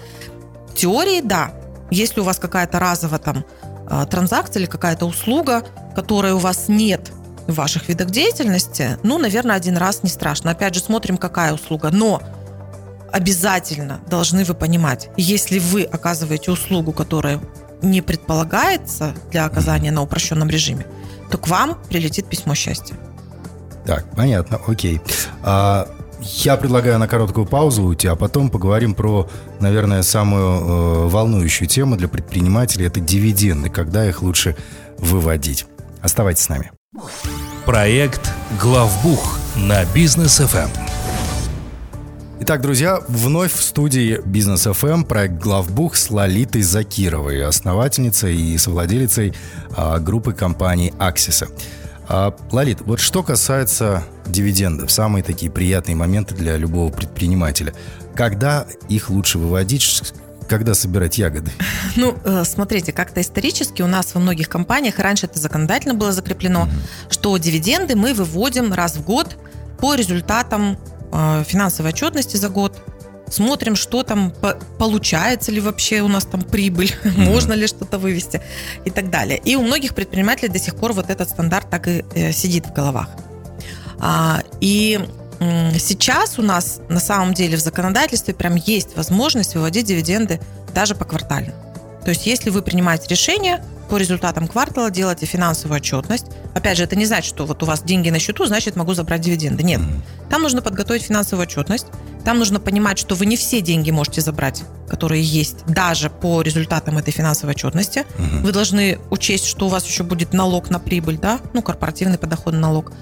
В 0.73 0.75
теории, 0.75 1.21
да. 1.21 1.53
Если 1.91 2.21
у 2.21 2.25
вас 2.25 2.39
какая-то 2.39 2.79
разовая 2.79 3.21
там 3.21 3.45
а, 3.89 4.07
транзакция 4.07 4.61
или 4.61 4.67
какая-то 4.67 5.05
услуга, 5.05 5.65
которой 5.95 6.33
у 6.33 6.39
вас 6.39 6.69
нет 6.69 7.11
в 7.47 7.55
ваших 7.55 7.89
видах 7.89 8.11
деятельности, 8.11 8.99
ну, 9.03 9.19
наверное, 9.19 9.57
один 9.57 9.77
раз 9.77 10.03
не 10.03 10.09
страшно. 10.09 10.53
Опять 10.53 10.75
же, 10.75 10.81
смотрим, 10.81 11.19
какая 11.19 11.53
услуга. 11.53 11.91
Но 11.93 12.23
обязательно 13.13 14.01
должны 14.09 14.45
вы 14.45 14.55
понимать, 14.55 15.11
если 15.19 15.59
вы 15.59 15.83
оказываете 15.83 16.51
услугу, 16.51 16.93
которая 16.93 17.41
не 17.83 18.01
предполагается 18.01 19.15
для 19.31 19.45
оказания 19.45 19.91
на 19.91 20.03
упрощенном 20.03 20.49
режиме, 20.49 20.87
то 21.31 21.37
к 21.37 21.49
вам 21.49 21.77
прилетит 21.89 22.29
письмо 22.29 22.55
счастья. 22.55 22.97
Так, 23.85 24.07
понятно, 24.17 24.61
окей. 24.67 25.01
А, 25.43 25.89
я 26.23 26.57
предлагаю 26.57 26.99
на 26.99 27.09
короткую 27.09 27.47
паузу 27.47 27.83
уйти, 27.83 28.09
а 28.09 28.17
потом 28.17 28.51
поговорим 28.51 28.95
про, 28.95 29.29
наверное, 29.61 30.03
самую 30.03 30.45
э, 30.45 31.09
волнующую 31.09 31.69
тему 31.69 31.97
для 31.97 32.09
предпринимателей. 32.09 32.87
Это 32.87 33.01
дивиденды, 33.01 33.71
когда 33.71 34.09
их 34.09 34.23
лучше 34.23 34.57
выводить. 34.99 35.67
Оставайтесь 36.01 36.45
с 36.45 36.49
нами. 36.49 36.73
Проект 37.65 38.33
«Главбух» 38.61 39.39
на 39.57 39.85
бизнес 39.87 40.41
FM. 40.41 40.69
Итак, 42.41 42.61
друзья, 42.61 43.01
вновь 43.07 43.55
в 43.55 43.63
студии 43.63 44.21
Бизнес 44.25 44.67
FM 44.67 45.05
проект 45.05 45.35
«Главбух» 45.35 45.95
с 45.95 46.11
Лолитой 46.11 46.63
Закировой, 46.63 47.45
основательницей 47.45 48.37
и 48.37 48.59
совладелицей 48.59 49.33
а, 49.77 50.01
группы 50.01 50.33
компаний 50.33 50.93
«Аксиса». 50.99 51.47
А, 52.13 52.37
Лолит, 52.51 52.83
вот 52.83 53.01
что 53.01 53.23
касается 53.23 54.05
дивидендов, 54.27 54.93
самые 54.93 55.23
такие 55.23 55.51
приятные 55.51 55.97
моменты 55.97 56.35
для 56.35 56.59
любого 56.59 56.93
предпринимателя. 56.93 57.73
Когда 58.15 58.67
их 58.91 59.09
лучше 59.09 59.39
выводить, 59.39 60.13
когда 60.47 60.75
собирать 60.75 61.17
ягоды? 61.17 61.51
Ну, 61.97 62.15
э, 62.25 62.45
смотрите, 62.45 62.93
как-то 62.93 63.23
исторически 63.23 63.81
у 63.81 63.87
нас 63.87 64.15
во 64.15 64.21
многих 64.21 64.51
компаниях, 64.51 64.99
раньше 64.99 65.25
это 65.25 65.39
законодательно 65.39 65.95
было 65.95 66.13
закреплено, 66.13 66.65
mm-hmm. 66.67 67.13
что 67.13 67.37
дивиденды 67.39 67.97
мы 67.97 68.13
выводим 68.13 68.75
раз 68.75 68.97
в 68.97 69.05
год 69.05 69.39
по 69.79 69.95
результатам 69.95 70.79
э, 71.13 71.45
финансовой 71.47 71.93
отчетности 71.93 72.37
за 72.37 72.51
год 72.51 72.79
смотрим, 73.33 73.77
что 73.77 74.03
там 74.03 74.33
получается 74.79 75.53
ли 75.53 75.61
вообще 75.61 76.03
у 76.03 76.09
нас 76.09 76.25
там 76.25 76.43
прибыль, 76.43 76.93
mm-hmm. 77.05 77.25
можно 77.25 77.53
ли 77.55 77.67
что-то 77.67 77.99
вывести 77.99 78.41
и 78.85 78.91
так 78.91 79.11
далее. 79.11 79.41
И 79.45 79.57
у 79.57 79.63
многих 79.63 79.95
предпринимателей 79.95 80.49
до 80.49 80.59
сих 80.59 80.77
пор 80.77 80.93
вот 80.93 81.11
этот 81.11 81.29
стандарт 81.29 81.71
так 81.71 81.89
и 81.89 82.05
э, 82.15 82.33
сидит 82.33 82.67
в 82.67 82.73
головах. 82.73 83.09
А, 83.99 84.43
и 84.61 85.01
сейчас 85.79 86.39
у 86.39 86.43
нас 86.43 86.81
на 86.89 87.01
самом 87.01 87.35
деле 87.35 87.57
в 87.57 87.61
законодательстве 87.61 88.35
прям 88.35 88.55
есть 88.55 88.97
возможность 88.97 89.55
выводить 89.55 89.87
дивиденды 89.87 90.41
даже 90.75 90.95
по 90.95 91.05
квартально. 91.05 91.53
То 92.05 92.11
есть 92.11 92.27
если 92.27 92.51
вы 92.51 92.63
принимаете 92.63 93.07
решение 93.09 93.65
по 93.93 93.99
результатам 93.99 94.49
квартала, 94.49 94.91
делаете 94.91 95.27
финансовую 95.27 95.77
отчетность, 95.77 96.25
опять 96.55 96.79
же, 96.79 96.85
это 96.85 96.97
не 96.97 97.05
значит, 97.05 97.27
что 97.27 97.45
вот 97.45 97.63
у 97.63 97.67
вас 97.67 97.83
деньги 97.83 98.09
на 98.09 98.19
счету, 98.19 98.47
значит, 98.47 98.75
могу 98.75 98.95
забрать 98.95 99.21
дивиденды. 99.21 99.63
Нет. 99.63 99.83
Там 100.31 100.41
нужно 100.41 100.63
подготовить 100.63 101.03
финансовую 101.03 101.47
отчетность, 101.47 101.89
там 102.25 102.39
нужно 102.39 102.59
понимать, 102.59 102.99
что 102.99 103.15
вы 103.15 103.27
не 103.27 103.37
все 103.37 103.61
деньги 103.61 103.91
можете 103.91 104.23
забрать, 104.23 104.63
которые 104.89 105.23
есть, 105.23 105.67
даже 105.67 106.09
по 106.09 106.41
результатам 106.41 106.97
этой 106.97 107.11
финансовой 107.11 107.55
отчетности. 107.55 108.07
Угу. 108.19 108.47
Вы 108.47 108.53
должны 108.53 108.99
учесть, 109.11 109.45
что 109.45 109.67
у 109.67 109.69
вас 109.69 109.87
еще 109.87 110.05
будет 110.05 110.33
налог 110.33 110.71
на 110.71 110.79
прибыль, 110.79 111.19
да, 111.19 111.39
ну, 111.53 111.61
корпоративный 111.61 112.17
подоходный 112.17 112.63
налог. 112.63 112.93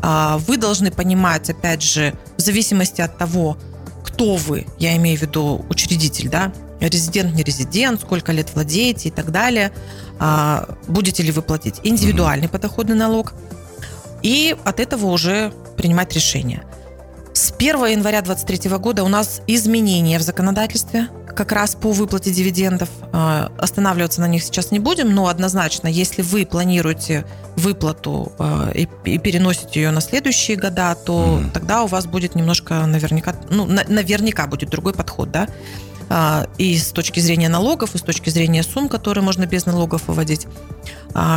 А, 0.00 0.38
вы 0.38 0.56
должны 0.56 0.90
понимать, 0.90 1.50
опять 1.50 1.82
же, 1.82 2.14
в 2.38 2.40
зависимости 2.40 3.02
от 3.02 3.18
того, 3.18 3.58
кто 4.02 4.36
вы, 4.36 4.66
я 4.78 4.96
имею 4.96 5.18
в 5.18 5.20
виду 5.20 5.66
учредитель, 5.68 6.30
да, 6.30 6.54
резидент, 6.88 7.34
не 7.34 7.42
резидент, 7.42 8.00
сколько 8.00 8.32
лет 8.32 8.48
владеете 8.54 9.08
и 9.08 9.12
так 9.12 9.30
далее, 9.30 9.72
а, 10.18 10.76
будете 10.88 11.22
ли 11.22 11.32
вы 11.32 11.42
платить 11.42 11.80
индивидуальный 11.82 12.48
подоходный 12.48 12.96
налог, 12.96 13.34
и 14.22 14.56
от 14.64 14.80
этого 14.80 15.06
уже 15.06 15.52
принимать 15.76 16.12
решение. 16.14 16.64
С 17.32 17.50
1 17.50 17.86
января 17.86 18.20
2023 18.20 18.78
года 18.78 19.04
у 19.04 19.08
нас 19.08 19.40
изменения 19.46 20.18
в 20.18 20.22
законодательстве 20.22 21.08
как 21.34 21.52
раз 21.52 21.74
по 21.74 21.92
выплате 21.92 22.30
дивидендов. 22.30 22.88
А, 23.12 23.50
останавливаться 23.58 24.20
на 24.20 24.28
них 24.28 24.42
сейчас 24.42 24.70
не 24.70 24.78
будем, 24.78 25.14
но 25.14 25.28
однозначно, 25.28 25.88
если 25.88 26.22
вы 26.22 26.46
планируете 26.46 27.24
выплату 27.56 28.32
а, 28.38 28.70
и, 28.74 28.86
и 29.04 29.18
переносите 29.18 29.80
ее 29.82 29.90
на 29.90 30.00
следующие 30.00 30.56
года, 30.56 30.94
то 30.94 31.40
mm-hmm. 31.40 31.50
тогда 31.52 31.82
у 31.82 31.86
вас 31.86 32.06
будет 32.06 32.34
немножко 32.34 32.86
наверняка, 32.86 33.34
ну, 33.50 33.66
на, 33.66 33.84
наверняка 33.88 34.46
будет 34.46 34.70
другой 34.70 34.92
подход, 34.92 35.30
да, 35.30 35.48
и 36.58 36.78
с 36.78 36.92
точки 36.92 37.20
зрения 37.20 37.48
налогов, 37.48 37.94
и 37.94 37.98
с 37.98 38.02
точки 38.02 38.30
зрения 38.30 38.62
сумм, 38.62 38.88
которые 38.88 39.24
можно 39.24 39.46
без 39.46 39.66
налогов 39.66 40.08
выводить. 40.08 40.46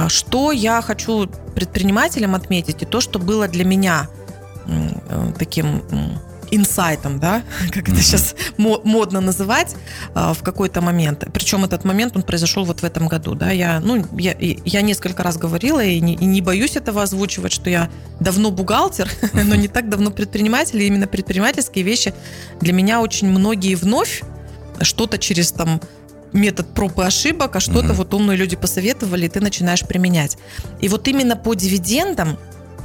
Что 0.08 0.52
я 0.52 0.82
хочу 0.82 1.28
предпринимателям 1.56 2.36
отметить, 2.36 2.82
и 2.82 2.86
то, 2.86 3.02
что 3.02 3.20
было 3.20 3.48
для 3.48 3.64
меня– 3.64 4.10
Э, 4.68 5.32
таким 5.38 5.84
инсайтом, 6.52 7.20
да, 7.20 7.42
как 7.72 7.90
это 7.90 8.02
сейчас 8.02 8.36
модно 8.58 9.20
называть, 9.20 9.76
а, 10.14 10.34
в 10.34 10.44
какой-то 10.44 10.80
момент. 10.80 11.26
Причем 11.34 11.66
этот 11.66 11.84
момент, 11.84 12.16
он 12.16 12.22
произошел 12.22 12.64
вот 12.66 12.82
в 12.82 12.84
этом 12.84 13.08
году, 13.08 13.34
да, 13.34 13.50
я, 13.50 13.80
ну, 13.80 14.06
я, 14.18 14.36
я 14.40 14.82
несколько 14.82 15.24
раз 15.24 15.38
говорила 15.38 15.84
и 15.84 16.00
не, 16.00 16.14
и 16.14 16.26
не 16.26 16.42
боюсь 16.42 16.76
этого 16.76 17.02
озвучивать, 17.02 17.52
что 17.52 17.70
я 17.72 17.90
давно 18.20 18.52
бухгалтер, 18.52 19.10
но 19.34 19.56
не 19.56 19.68
так 19.68 19.90
давно 19.90 20.12
предприниматель, 20.12 20.82
и 20.82 20.86
именно 20.86 21.08
предпринимательские 21.08 21.84
вещи 21.84 22.14
для 22.62 22.74
меня 22.74 23.02
очень 23.02 23.28
многие 23.28 23.74
вновь 23.74 24.22
что-то 24.82 25.18
через 25.18 25.52
там 25.52 25.82
метод 26.34 26.74
проб 26.74 27.00
и 27.00 27.04
ошибок, 27.04 27.56
а 27.56 27.60
что-то 27.60 27.94
вот 27.94 28.14
умные 28.14 28.38
люди 28.38 28.56
посоветовали, 28.56 29.26
и 29.26 29.30
ты 29.30 29.40
начинаешь 29.40 29.86
применять. 29.86 30.38
И 30.82 30.90
вот 30.90 31.08
именно 31.08 31.36
по 31.36 31.54
дивидендам 31.54 32.38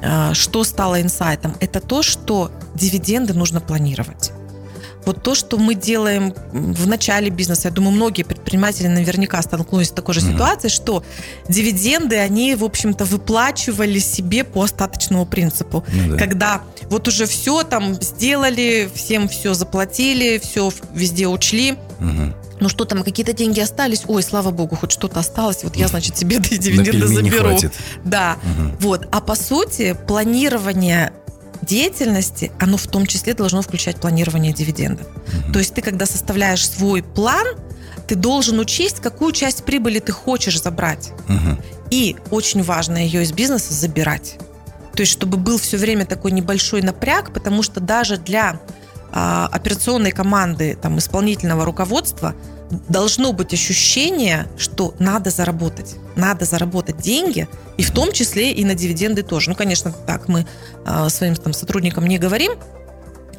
а, 0.03 0.35
что 0.35 0.65
стало 0.65 1.03
инсайтом? 1.03 1.57
Это 1.61 1.81
то, 1.81 2.03
что 2.03 2.51
дивиденды 2.75 3.35
нужно 3.35 3.61
планировать. 3.61 4.33
Вот 5.05 5.23
то, 5.23 5.35
что 5.35 5.59
мы 5.59 5.75
делаем 5.75 6.35
в 6.53 6.87
начале 6.87 7.31
бизнеса, 7.31 7.69
я 7.69 7.75
думаю, 7.75 7.93
многие 7.93 8.23
предприниматели 8.23 8.87
наверняка 8.87 9.41
столкнулись 9.43 9.89
с 9.89 9.93
такой 9.93 10.15
же 10.15 10.21
mm-hmm. 10.21 10.33
ситуацией, 10.33 10.71
что 10.71 11.05
дивиденды, 11.49 12.17
они, 12.17 12.55
в 12.55 12.65
общем-то, 12.65 13.05
выплачивали 13.05 13.99
себе 13.99 14.45
по 14.45 14.63
остаточному 14.63 15.27
принципу. 15.27 15.85
Ну, 15.93 16.13
да. 16.13 16.19
Когда 16.19 16.63
вот 16.89 17.09
уже 17.09 17.27
все 17.27 17.63
там 17.63 17.95
сделали, 17.95 18.91
всем 18.95 19.29
все 19.29 19.55
заплатили, 19.55 20.39
все 20.39 20.71
везде 20.95 21.27
учли. 21.27 21.77
Mm-hmm 22.01 22.35
ну 22.61 22.69
что 22.69 22.85
там, 22.85 23.03
какие-то 23.03 23.33
деньги 23.33 23.59
остались, 23.59 24.05
ой, 24.07 24.23
слава 24.23 24.51
богу, 24.51 24.77
хоть 24.77 24.93
что-то 24.93 25.21
осталось, 25.21 25.65
вот 25.65 25.77
я, 25.77 25.89
значит, 25.89 26.17
себе 26.17 26.39
дивиденды 26.39 27.07
заберу. 27.07 27.49
Хватит. 27.49 27.73
Да, 28.05 28.37
угу. 28.43 28.77
вот. 28.81 29.09
А 29.11 29.21
по 29.21 29.35
сути, 29.35 29.97
планирование 30.07 31.13
деятельности, 31.63 32.51
оно 32.59 32.77
в 32.77 32.87
том 32.87 33.07
числе 33.07 33.35
должно 33.35 33.63
включать 33.63 33.97
планирование 33.97 34.53
дивидендов. 34.53 35.07
Угу. 35.07 35.53
То 35.53 35.59
есть 35.59 35.75
ты, 35.75 35.83
когда 35.83 36.07
составляешь 36.07 36.69
свой 36.69 37.03
план, 37.03 37.47
ты 38.07 38.15
должен 38.15 38.59
учесть, 38.59 39.01
какую 39.01 39.33
часть 39.33 39.65
прибыли 39.65 39.99
ты 39.99 40.13
хочешь 40.13 40.61
забрать. 40.61 41.13
Угу. 41.29 41.63
И 41.91 42.17
очень 42.31 42.63
важно 42.63 42.97
ее 42.97 43.23
из 43.23 43.33
бизнеса 43.33 43.73
забирать. 43.73 44.39
То 44.95 45.03
есть, 45.03 45.13
чтобы 45.13 45.37
был 45.37 45.59
все 45.59 45.77
время 45.77 46.05
такой 46.07 46.33
небольшой 46.33 46.83
напряг, 46.83 47.33
потому 47.33 47.63
что 47.63 47.81
даже 47.81 48.17
для 48.17 48.61
а, 49.13 49.49
операционной 49.51 50.13
команды, 50.13 50.77
там, 50.81 50.99
исполнительного 50.99 51.65
руководства 51.65 52.35
должно 52.89 53.33
быть 53.33 53.53
ощущение, 53.53 54.47
что 54.57 54.95
надо 54.99 55.31
заработать. 55.31 55.97
Надо 56.17 56.45
заработать 56.45 56.99
деньги, 56.99 57.49
и 57.77 57.83
в 57.83 57.91
том 57.91 58.13
числе 58.13 58.53
и 58.53 58.65
на 58.65 58.75
дивиденды 58.75 59.23
тоже. 59.23 59.51
Ну, 59.51 59.57
конечно, 59.57 59.93
так 59.93 60.29
мы 60.29 60.47
э, 60.85 61.09
своим 61.09 61.35
там, 61.35 61.53
сотрудникам 61.53 62.07
не 62.07 62.19
говорим, 62.19 62.53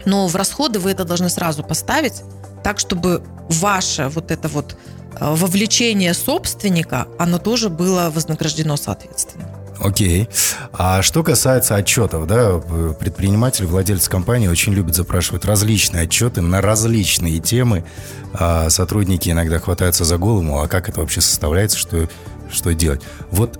но 0.06 0.28
в 0.28 0.36
расходы 0.36 0.80
вы 0.80 0.92
это 0.92 1.06
должны 1.06 1.30
сразу 1.30 1.64
поставить, 1.64 2.24
так, 2.64 2.80
чтобы 2.80 3.24
ваше 3.50 4.08
вот 4.10 4.32
это 4.32 4.48
вот 4.48 4.76
э, 5.20 5.34
вовлечение 5.34 6.14
собственника, 6.14 7.08
оно 7.20 7.38
тоже 7.38 7.70
было 7.70 8.12
вознаграждено 8.14 8.78
соответственно. 8.78 9.61
Окей. 9.82 10.30
А 10.74 11.02
что 11.02 11.24
касается 11.24 11.76
отчетов, 11.76 12.28
да, 12.28 12.60
предприниматели, 13.00 13.66
владельцы 13.66 14.10
компании 14.10 14.48
очень 14.48 14.74
любят 14.74 14.96
запрашивать 14.96 15.44
различные 15.44 16.04
отчеты 16.04 16.42
на 16.42 16.62
различные 16.62 17.40
темы. 17.40 17.84
А 18.34 18.70
сотрудники 18.70 19.30
иногда 19.30 19.60
хватаются 19.60 20.06
за 20.06 20.18
голову, 20.18 20.60
а 20.60 20.68
как 20.68 20.88
это 20.88 21.00
вообще 21.02 21.20
составляется, 21.22 21.78
что, 21.80 22.08
что 22.52 22.74
делать. 22.76 23.02
Вот 23.32 23.60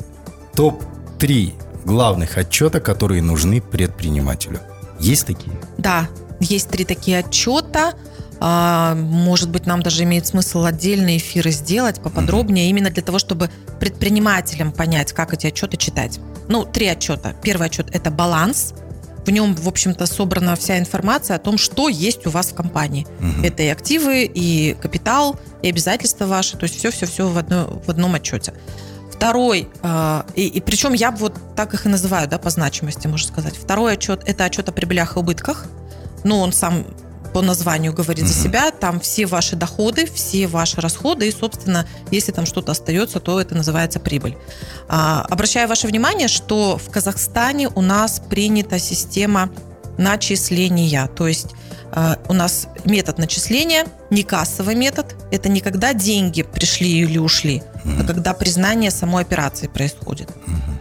топ-3 0.56 1.54
главных 1.86 2.38
отчета, 2.38 2.80
которые 2.80 3.24
нужны 3.24 3.60
предпринимателю. 3.60 4.60
Есть 5.00 5.26
такие? 5.26 5.56
Да, 5.80 6.08
есть 6.40 6.70
три 6.70 6.86
такие 6.86 7.20
отчета. 7.20 7.94
А, 8.44 8.96
может 8.96 9.52
быть, 9.52 9.68
нам 9.68 9.84
даже 9.84 10.02
имеет 10.04 10.26
смысл 10.26 10.64
отдельные 10.64 11.18
эфиры 11.18 11.52
сделать 11.52 12.02
поподробнее, 12.02 12.66
mm-hmm. 12.66 12.70
именно 12.72 12.90
для 12.90 13.04
того, 13.04 13.20
чтобы 13.20 13.52
предпринимателям 13.80 14.72
понять, 14.72 15.14
как 15.14 15.36
эти 15.36 15.46
отчеты 15.46 15.78
читать. 15.78 16.20
Ну, 16.48 16.66
три 16.66 16.88
отчета. 16.88 17.36
Первый 17.44 17.68
отчет– 17.68 17.90
это 17.94 18.10
баланс. 18.10 18.74
В 19.28 19.30
нем, 19.30 19.54
в 19.54 19.68
общем-то, 19.68 20.08
собрана 20.08 20.56
вся 20.56 20.80
информация 20.80 21.36
о 21.36 21.40
том, 21.40 21.60
что 21.60 21.88
есть 21.88 22.26
у 22.26 22.32
вас 22.32 22.48
в 22.48 22.56
компании. 22.56 23.06
Угу. 23.20 23.46
Это 23.46 23.62
и 23.62 23.68
активы, 23.68 24.24
и 24.24 24.76
капитал, 24.82 25.40
и 25.62 25.70
обязательства 25.70 26.26
ваши. 26.26 26.58
То 26.58 26.64
есть 26.64 26.78
все-все-все 26.78 27.28
в, 27.28 27.38
одно, 27.38 27.80
в 27.86 27.90
одном 27.92 28.16
отчете. 28.16 28.56
Второй, 29.12 29.70
э, 29.84 30.24
и, 30.34 30.48
и 30.48 30.62
причем 30.62 30.94
я 30.94 31.12
вот 31.12 31.38
так 31.56 31.76
их 31.76 31.86
и 31.86 31.90
называю, 31.90 32.28
да, 32.28 32.40
по 32.40 32.50
значимости, 32.50 33.06
можно 33.06 33.28
сказать. 33.28 33.56
Второй 33.56 33.94
отчет– 33.94 34.24
это 34.26 34.46
отчет 34.46 34.68
о 34.68 34.72
прибылях 34.72 35.16
и 35.16 35.20
убытках. 35.20 35.68
Ну, 36.24 36.40
он 36.40 36.52
сам 36.52 36.88
по 37.34 37.42
названию 37.42 37.94
говорит 37.94 38.28
за 38.28 38.34
себя. 38.34 38.72
Там 38.72 39.00
все 39.00 39.26
ваши 39.26 39.56
доходы, 39.56 40.06
все 40.06 40.48
ваши 40.48 40.82
расходы, 40.82 41.28
и, 41.28 41.32
собственно, 41.32 41.88
если 42.12 42.32
там 42.32 42.46
что-то 42.46 42.72
остается, 42.72 43.20
то 43.20 43.40
это 43.40 43.56
называется 43.56 44.00
прибыль. 44.00 44.38
А, 44.88 45.26
обращаю 45.30 45.68
ваше 45.68 45.88
внимание, 45.88 46.28
что 46.28 46.78
в 46.78 46.90
Казахстане 46.90 47.70
у 47.70 47.82
нас 47.82 48.22
принята 48.30 48.80
система 48.80 49.50
начисления, 49.98 51.08
то 51.08 51.28
есть 51.28 51.50
а, 51.92 52.18
у 52.30 52.34
нас 52.34 52.68
метод 52.86 53.18
начисления, 53.18 53.86
не 54.10 54.24
кассовый 54.24 54.76
метод, 54.76 55.16
это 55.32 55.50
не 55.50 55.60
когда 55.60 55.94
деньги 55.94 56.44
пришли 56.44 56.90
или 57.02 57.18
ушли, 57.18 57.64
а 58.00 58.04
когда 58.04 58.34
признание 58.34 58.92
самой 58.92 59.24
операции 59.24 59.68
происходит. 59.68 60.30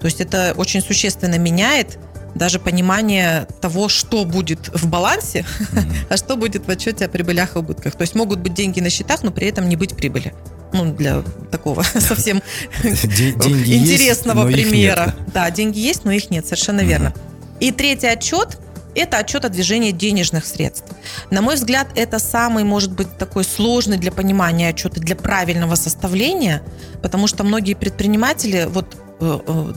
То 0.01 0.07
есть 0.07 0.21
это 0.21 0.55
очень 0.57 0.81
существенно 0.81 1.39
меняет 1.39 1.99
даже 2.35 2.59
понимание 2.59 3.47
того, 3.61 3.89
что 3.89 4.25
будет 4.25 4.69
в 4.69 4.87
балансе, 4.89 5.45
mm-hmm. 5.45 5.93
а 6.11 6.17
что 6.17 6.37
будет 6.37 6.67
в 6.67 6.71
отчете 6.71 7.07
о 7.07 7.09
прибылях 7.09 7.57
и 7.57 7.59
убытках. 7.59 7.95
То 7.95 8.03
есть 8.03 8.15
могут 8.15 8.41
быть 8.41 8.55
деньги 8.55 8.81
на 8.81 8.91
счетах, 8.91 9.23
но 9.23 9.31
при 9.31 9.49
этом 9.49 9.69
не 9.69 9.77
быть 9.77 9.97
прибыли. 9.97 10.35
Ну, 10.73 10.93
для 10.95 11.23
такого 11.51 11.83
совсем 11.99 12.43
интересного 12.83 14.47
примера. 14.51 15.15
Да, 15.35 15.51
деньги 15.51 15.79
есть, 15.79 16.05
но 16.05 16.13
их 16.13 16.31
нет, 16.31 16.47
совершенно 16.47 16.81
верно. 16.81 17.13
И 17.59 17.73
третий 17.73 18.07
отчет– 18.07 18.59
это 18.95 19.19
отчет 19.19 19.45
о 19.45 19.49
движении 19.49 19.93
денежных 19.93 20.47
средств. 20.47 20.93
На 21.31 21.43
мой 21.43 21.55
взгляд, 21.55 21.89
это 21.95 22.19
самый, 22.19 22.65
может 22.65 22.93
быть, 22.93 23.17
такой 23.19 23.45
сложный 23.45 23.99
для 23.99 24.11
понимания 24.11 24.69
отчет 24.69 24.97
и 24.97 25.01
для 25.01 25.17
правильного 25.17 25.75
составления, 25.75 26.63
потому 27.03 27.27
что 27.27 27.45
многие 27.45 27.75
предприниматели, 27.75 28.67
вот 28.69 28.97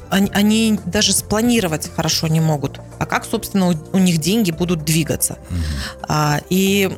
они, 0.09 0.79
даже 0.85 1.13
спланировать 1.13 1.89
хорошо 1.95 2.27
не 2.27 2.39
могут. 2.39 2.79
А 2.99 3.05
как, 3.05 3.25
собственно, 3.25 3.77
у, 3.91 3.97
них 3.97 4.19
деньги 4.19 4.51
будут 4.51 4.83
двигаться? 4.83 5.37
Mm-hmm. 6.07 6.45
И 6.49 6.89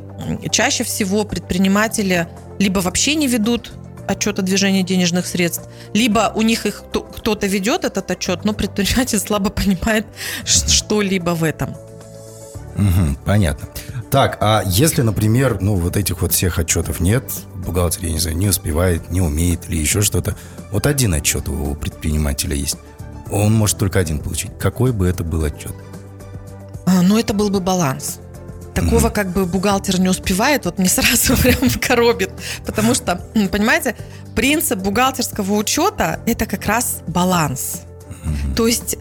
чаще 0.51 0.84
всего 0.84 1.23
предприниматели 1.23 2.27
либо 2.60 2.79
вообще 2.79 3.15
не 3.15 3.27
ведут 3.27 3.71
отчет 4.08 4.39
о 4.39 4.41
движении 4.41 4.84
денежных 4.84 5.25
средств, 5.25 5.67
либо 5.93 6.31
у 6.36 6.41
них 6.41 6.65
их 6.65 6.84
кто-то 6.91 7.47
ведет 7.47 7.86
этот 7.86 8.10
отчет, 8.12 8.45
но 8.45 8.53
предприниматель 8.53 9.19
слабо 9.25 9.49
понимает 9.49 10.05
что-либо 10.45 11.31
в 11.31 11.43
этом. 11.43 11.71
Угу, 12.75 13.17
понятно. 13.25 13.69
Так, 14.12 14.38
а 14.41 14.63
если, 14.65 15.01
например, 15.01 15.60
ну, 15.62 15.75
вот 15.75 15.97
этих 15.97 16.21
вот 16.21 16.34
всех 16.34 16.60
отчетов 16.60 16.99
нет, 16.99 17.23
бухгалтер, 17.65 18.06
я 18.06 18.12
не 18.12 18.19
знаю, 18.19 18.38
не 18.38 18.47
успевает, 18.47 19.12
не 19.12 19.21
умеет 19.21 19.69
или 19.69 19.78
еще 19.78 20.01
что-то, 20.01 20.36
вот 20.71 20.86
один 20.86 21.13
отчет 21.13 21.49
у 21.49 21.75
предпринимателя 21.75 22.56
есть, 22.56 22.78
он 23.32 23.54
может 23.54 23.78
только 23.78 23.99
один 23.99 24.19
получить. 24.19 24.51
Какой 24.60 24.91
бы 24.91 25.08
это 25.08 25.23
был 25.23 25.43
отчет? 25.43 25.73
А, 26.86 27.01
ну, 27.01 27.17
это 27.17 27.34
был 27.34 27.49
бы 27.49 27.60
баланс. 27.60 28.19
Такого 28.73 29.10
как 29.10 29.32
бы 29.32 29.45
бухгалтер 29.45 29.99
не 29.99 30.10
успевает, 30.10 30.65
вот 30.65 30.78
мне 30.78 30.89
сразу 30.89 31.36
прям 31.38 31.69
коробит. 31.82 32.32
Потому 32.65 32.93
что, 32.93 33.21
понимаете, 33.51 33.95
принцип 34.36 34.80
бухгалтерского 34.80 35.54
учета– 35.54 36.19
это 36.25 36.45
как 36.45 36.65
раз 36.65 37.01
баланс. 37.08 37.82
То 38.56 38.67
есть 38.67 38.97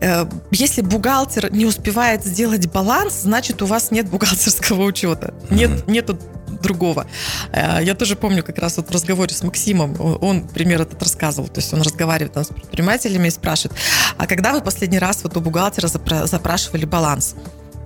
Э, 0.00 0.26
если 0.50 0.82
бухгалтер 0.82 1.52
не 1.52 1.66
успевает 1.66 2.24
сделать 2.24 2.70
баланс, 2.70 3.22
значит, 3.22 3.62
у 3.62 3.66
вас 3.66 3.90
нет 3.90 4.08
бухгалтерского 4.08 4.82
учета. 4.82 5.34
Нет, 5.50 5.86
нету 5.88 6.18
другого. 6.60 7.06
Э, 7.52 7.78
я 7.82 7.94
тоже 7.94 8.16
помню 8.16 8.42
как 8.42 8.58
раз 8.58 8.76
вот 8.76 8.88
в 8.88 8.90
разговоре 8.90 9.34
с 9.34 9.42
Максимом, 9.42 9.96
он 9.98 10.42
пример 10.48 10.82
этот 10.82 11.02
рассказывал, 11.02 11.48
то 11.48 11.60
есть 11.60 11.72
он 11.72 11.82
разговаривает 11.82 12.32
там 12.32 12.44
с 12.44 12.48
предпринимателями 12.48 13.28
и 13.28 13.30
спрашивает, 13.30 13.78
а 14.16 14.26
когда 14.26 14.52
вы 14.52 14.60
последний 14.60 14.98
раз 14.98 15.22
вот 15.22 15.36
у 15.36 15.40
бухгалтера 15.40 15.88
запрашивали 15.88 16.84
баланс? 16.84 17.34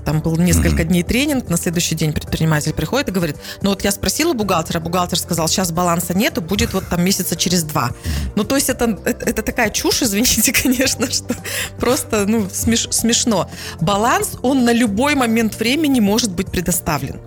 Там 0.04 0.20
был 0.20 0.36
несколько 0.36 0.84
дней 0.84 1.02
тренинг, 1.02 1.48
на 1.48 1.56
следующий 1.56 1.94
день 1.94 2.12
предприниматель 2.12 2.72
приходит 2.72 3.08
и 3.08 3.12
говорит, 3.12 3.36
ну 3.60 3.70
вот 3.70 3.84
я 3.84 3.92
спросила 3.92 4.32
бухгалтера, 4.32 4.80
бухгалтер 4.80 5.18
сказал, 5.18 5.48
сейчас 5.48 5.70
баланса 5.70 6.14
нету, 6.14 6.42
будет 6.42 6.74
вот 6.74 6.88
там 6.88 7.04
месяца 7.04 7.36
через 7.36 7.62
два. 7.62 7.90
Ну 8.34 8.44
то 8.44 8.56
есть 8.56 8.68
это, 8.68 8.98
это, 9.04 9.24
это 9.24 9.42
такая 9.42 9.70
чушь, 9.70 10.02
извините, 10.02 10.52
конечно, 10.62 11.10
что 11.10 11.34
просто 11.78 12.26
ну, 12.26 12.48
смеш, 12.52 12.88
смешно. 12.90 13.48
Баланс, 13.80 14.32
он 14.42 14.64
на 14.64 14.72
любой 14.72 15.14
момент 15.14 15.58
времени 15.58 16.00
может 16.00 16.32
быть 16.32 16.50
предоставлен. 16.50 17.20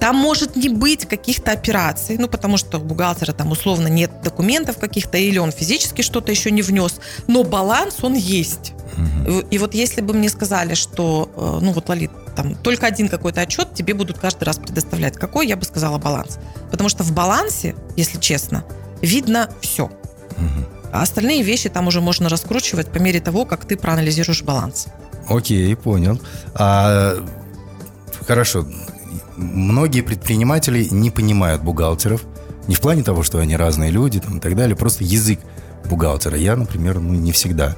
Там 0.00 0.16
может 0.16 0.56
не 0.56 0.68
быть 0.68 1.06
каких-то 1.06 1.52
операций, 1.52 2.16
ну, 2.18 2.28
потому 2.28 2.56
что 2.56 2.78
у 2.78 2.80
бухгалтера 2.80 3.32
там 3.32 3.52
условно 3.52 3.88
нет 3.88 4.10
документов 4.22 4.78
каких-то, 4.78 5.18
или 5.18 5.38
он 5.38 5.52
физически 5.52 6.02
что-то 6.02 6.30
еще 6.30 6.50
не 6.50 6.62
внес, 6.62 7.00
но 7.26 7.44
баланс, 7.44 7.96
он 8.02 8.14
есть. 8.14 8.72
И 9.50 9.58
вот 9.58 9.74
если 9.74 10.00
бы 10.00 10.14
мне 10.14 10.28
сказали, 10.28 10.74
что, 10.74 11.30
э, 11.36 11.64
ну 11.64 11.72
вот, 11.72 11.88
Лолит, 11.88 12.10
там 12.34 12.54
только 12.54 12.86
один 12.86 13.08
какой-то 13.08 13.40
отчет 13.42 13.74
тебе 13.74 13.94
будут 13.94 14.18
каждый 14.18 14.44
раз 14.44 14.58
предоставлять. 14.58 15.16
Какой, 15.16 15.46
я 15.46 15.56
бы 15.56 15.64
сказала, 15.64 15.98
баланс. 15.98 16.38
Потому 16.70 16.88
что 16.88 17.02
в 17.02 17.12
балансе, 17.12 17.74
если 17.96 18.18
честно, 18.18 18.64
видно 19.02 19.50
все. 19.60 19.90
А 20.92 21.02
остальные 21.02 21.42
вещи 21.42 21.68
там 21.68 21.88
уже 21.88 22.00
можно 22.00 22.28
раскручивать 22.28 22.88
по 22.88 22.98
мере 22.98 23.20
того, 23.20 23.44
как 23.44 23.64
ты 23.64 23.76
проанализируешь 23.76 24.42
баланс. 24.42 24.86
Окей, 25.28 25.74
понял. 25.76 26.20
А, 26.54 27.16
хорошо. 28.26 28.66
Многие 29.36 30.00
предприниматели 30.00 30.88
не 30.90 31.10
понимают 31.10 31.62
бухгалтеров. 31.62 32.22
Не 32.66 32.74
в 32.74 32.80
плане 32.80 33.02
того, 33.02 33.22
что 33.22 33.38
они 33.38 33.56
разные 33.56 33.90
люди 33.90 34.18
там, 34.18 34.38
и 34.38 34.40
так 34.40 34.56
далее, 34.56 34.76
просто 34.76 35.04
язык 35.04 35.40
бухгалтера. 35.84 36.36
Я, 36.36 36.56
например, 36.56 36.98
ну, 36.98 37.14
не 37.14 37.32
всегда 37.32 37.76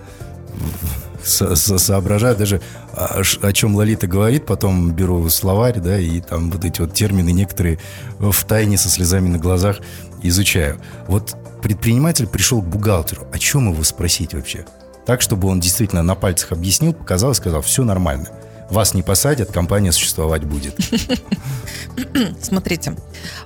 со 1.23 1.57
со 1.57 1.79
соображаю 1.79 2.37
даже, 2.37 2.61
о, 2.92 3.23
о 3.42 3.53
чем 3.53 3.75
Лолита 3.75 4.07
говорит, 4.07 4.47
потом 4.47 4.92
беру 4.92 5.29
словарь, 5.29 5.79
да, 5.81 5.99
и 5.99 6.21
там 6.21 6.51
вот 6.51 6.64
эти 6.64 6.81
вот 6.81 6.94
термины 6.94 7.31
некоторые 7.33 7.79
в 8.18 8.44
тайне 8.44 8.79
со 8.79 8.88
слезами 8.88 9.29
на 9.29 9.38
глазах 9.38 9.79
изучаю. 10.23 10.81
Вот 11.07 11.37
предприниматель 11.62 12.27
пришел 12.27 12.62
к 12.62 12.66
бухгалтеру. 12.66 13.27
О 13.33 13.38
чем 13.38 13.73
его 13.73 13.83
спросить 13.85 14.35
вообще? 14.35 14.64
Так, 15.07 15.21
чтобы 15.21 15.49
он 15.49 15.61
действительно 15.61 16.03
на 16.03 16.14
пальцах 16.14 16.53
объяснил, 16.53 16.92
показал 16.92 17.33
и 17.33 17.35
сказал, 17.35 17.62
все 17.62 17.85
нормально. 17.85 18.29
Вас 18.71 18.95
не 18.95 19.03
посадят, 19.03 19.51
компания 19.51 19.93
существовать 19.93 20.45
будет. 20.45 20.77
Смотрите, 22.43 22.97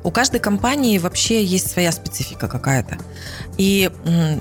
у 0.03 0.11
каждой 0.11 0.41
компании 0.41 0.99
вообще 0.99 1.45
есть 1.45 1.71
своя 1.71 1.93
специфика 1.93 2.49
какая-то. 2.49 2.99
И 3.57 3.91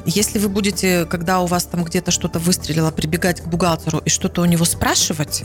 если 0.05 0.39
вы 0.39 0.49
будете, 0.49 1.05
когда 1.05 1.41
у 1.41 1.45
вас 1.45 1.65
там 1.65 1.83
где-то 1.83 2.11
что-то 2.11 2.39
выстрелило, 2.39 2.91
прибегать 2.91 3.41
к 3.41 3.45
бухгалтеру 3.45 3.99
и 3.99 4.09
что-то 4.09 4.41
у 4.41 4.45
него 4.45 4.65
спрашивать, 4.65 5.43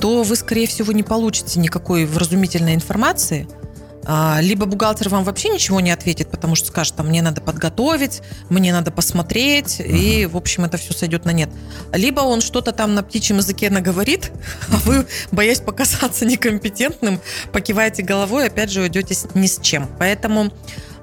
то 0.00 0.22
вы, 0.22 0.36
скорее 0.36 0.66
всего, 0.66 0.92
не 0.92 1.02
получите 1.02 1.60
никакой 1.60 2.06
вразумительной 2.06 2.74
информации– 2.74 3.48
либо 4.40 4.66
бухгалтер 4.66 5.08
вам 5.08 5.24
вообще 5.24 5.48
ничего 5.48 5.80
не 5.80 5.90
ответит, 5.90 6.28
потому 6.30 6.56
что 6.56 6.68
скажет, 6.68 6.96
там, 6.96 7.06
мне 7.06 7.22
надо 7.22 7.40
подготовить, 7.40 8.22
мне 8.48 8.72
надо 8.72 8.90
посмотреть, 8.90 9.80
uh-huh. 9.80 9.86
и, 9.86 10.26
в 10.26 10.36
общем, 10.36 10.64
это 10.64 10.76
все 10.76 10.92
сойдет 10.92 11.24
на 11.24 11.30
нет. 11.30 11.50
Либо 11.92 12.20
он 12.20 12.40
что-то 12.40 12.72
там 12.72 12.94
на 12.94 13.02
птичьем 13.02 13.38
языке 13.38 13.70
наговорит, 13.70 14.32
а 14.72 14.76
вы, 14.84 15.06
боясь 15.30 15.60
показаться 15.60 16.26
некомпетентным, 16.26 17.20
покиваете 17.52 18.02
головой, 18.02 18.46
опять 18.46 18.70
же, 18.70 18.82
уйдете 18.82 19.16
ни 19.34 19.46
с 19.46 19.60
чем. 19.60 19.88
Поэтому 19.98 20.52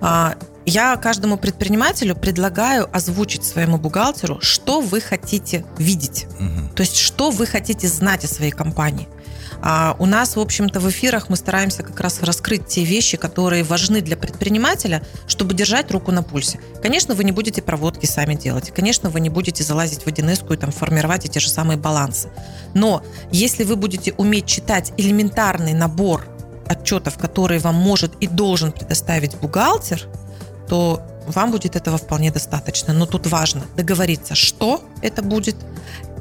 а, 0.01 0.35
я 0.65 0.95
каждому 0.97 1.37
предпринимателю 1.37 2.15
предлагаю 2.15 2.89
озвучить 2.95 3.43
своему 3.43 3.77
бухгалтеру, 3.77 4.39
что 4.41 4.81
вы 4.81 4.99
хотите 4.99 5.65
видеть. 5.77 6.27
Uh-huh. 6.39 6.73
То 6.75 6.81
есть, 6.81 6.97
что 6.97 7.31
вы 7.31 7.45
хотите 7.45 7.87
знать 7.87 8.25
о 8.25 8.27
своей 8.27 8.51
компании. 8.51 9.07
А 9.61 9.95
у 9.99 10.05
нас, 10.05 10.35
в 10.35 10.39
общем-то, 10.39 10.79
в 10.79 10.89
эфирах 10.89 11.29
мы 11.29 11.35
стараемся 11.35 11.83
как 11.83 11.99
раз 11.99 12.21
раскрыть 12.21 12.67
те 12.67 12.83
вещи, 12.83 13.17
которые 13.17 13.63
важны 13.63 14.01
для 14.01 14.15
предпринимателя, 14.15 15.03
чтобы 15.27 15.53
держать 15.53 15.91
руку 15.91 16.11
на 16.11 16.23
пульсе. 16.23 16.59
Конечно, 16.81 17.13
вы 17.13 17.23
не 17.23 17.31
будете 17.31 17.61
проводки 17.61 18.05
сами 18.05 18.35
делать. 18.35 18.71
Конечно, 18.71 19.09
вы 19.09 19.19
не 19.19 19.29
будете 19.29 19.63
залазить 19.63 20.03
в 20.03 20.07
1 20.07 20.29
и 20.29 20.55
там 20.55 20.71
формировать 20.71 21.25
эти 21.25 21.39
же 21.39 21.49
самые 21.49 21.77
балансы. 21.77 22.29
Но 22.73 23.03
если 23.31 23.63
вы 23.63 23.75
будете 23.75 24.13
уметь 24.13 24.45
читать 24.45 24.93
элементарный 24.97 25.73
набор 25.73 26.25
отчетов, 26.67 27.17
которые 27.17 27.59
вам 27.59 27.75
может 27.75 28.15
и 28.21 28.27
должен 28.27 28.71
предоставить 28.71 29.35
бухгалтер, 29.37 30.07
то 30.67 31.01
вам 31.25 31.51
будет 31.51 31.75
этого 31.75 31.97
вполне 31.97 32.31
достаточно. 32.31 32.93
Но 32.93 33.05
тут 33.05 33.27
важно 33.27 33.63
договориться, 33.75 34.35
что 34.35 34.83
это 35.01 35.21
будет, 35.21 35.55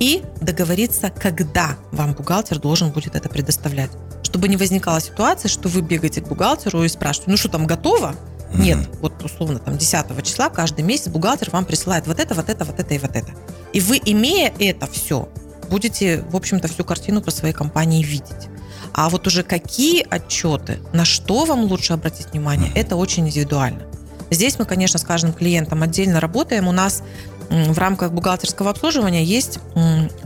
и 0.01 0.23
договориться, 0.41 1.11
когда 1.11 1.77
вам 1.93 2.13
бухгалтер 2.13 2.59
должен 2.59 2.91
будет 2.91 3.15
это 3.17 3.29
предоставлять. 3.29 3.91
Чтобы 4.23 4.49
не 4.49 4.57
возникала 4.57 5.01
ситуация, 5.01 5.49
что 5.49 5.69
вы 5.69 5.81
бегаете 5.81 6.21
к 6.21 6.29
бухгалтеру 6.29 6.85
и 6.85 6.89
спрашиваете, 6.89 7.31
ну 7.31 7.37
что 7.37 7.49
там, 7.49 7.67
готово? 7.67 8.15
Mm-hmm. 8.53 8.61
Нет, 8.61 8.79
вот 9.01 9.23
условно 9.25 9.59
там 9.59 9.77
10 9.77 10.25
числа 10.25 10.49
каждый 10.49 10.83
месяц 10.83 11.09
бухгалтер 11.09 11.51
вам 11.51 11.65
присылает 11.65 12.07
вот 12.07 12.19
это, 12.19 12.35
вот 12.35 12.49
это, 12.49 12.65
вот 12.65 12.79
это 12.79 12.95
и 12.95 12.99
вот 12.99 13.15
это. 13.15 13.33
И 13.73 13.81
вы, 13.81 14.01
имея 14.05 14.53
это 14.59 14.87
все, 14.87 15.29
будете, 15.69 16.25
в 16.31 16.37
общем-то, 16.37 16.69
всю 16.69 16.85
картину 16.85 17.21
по 17.21 17.31
своей 17.31 17.55
компании 17.55 18.03
видеть. 18.03 18.49
А 18.95 19.09
вот 19.11 19.27
уже 19.27 19.43
какие 19.43 20.07
отчеты, 20.09 20.79
на 20.93 21.05
что 21.05 21.45
вам 21.45 21.61
лучше 21.65 21.93
обратить 21.93 22.33
внимание, 22.33 22.71
mm-hmm. 22.71 22.81
это 22.81 22.97
очень 22.97 23.27
индивидуально. 23.27 23.83
Здесь 24.31 24.59
мы, 24.59 24.65
конечно, 24.65 24.99
с 24.99 25.03
каждым 25.03 25.33
клиентом 25.33 25.83
отдельно 25.83 26.21
работаем. 26.21 26.69
У 26.69 26.73
нас 26.73 27.03
в 27.51 27.79
рамках 27.79 28.13
бухгалтерского 28.13 28.71
обслуживания 28.71 29.25
есть 29.25 29.59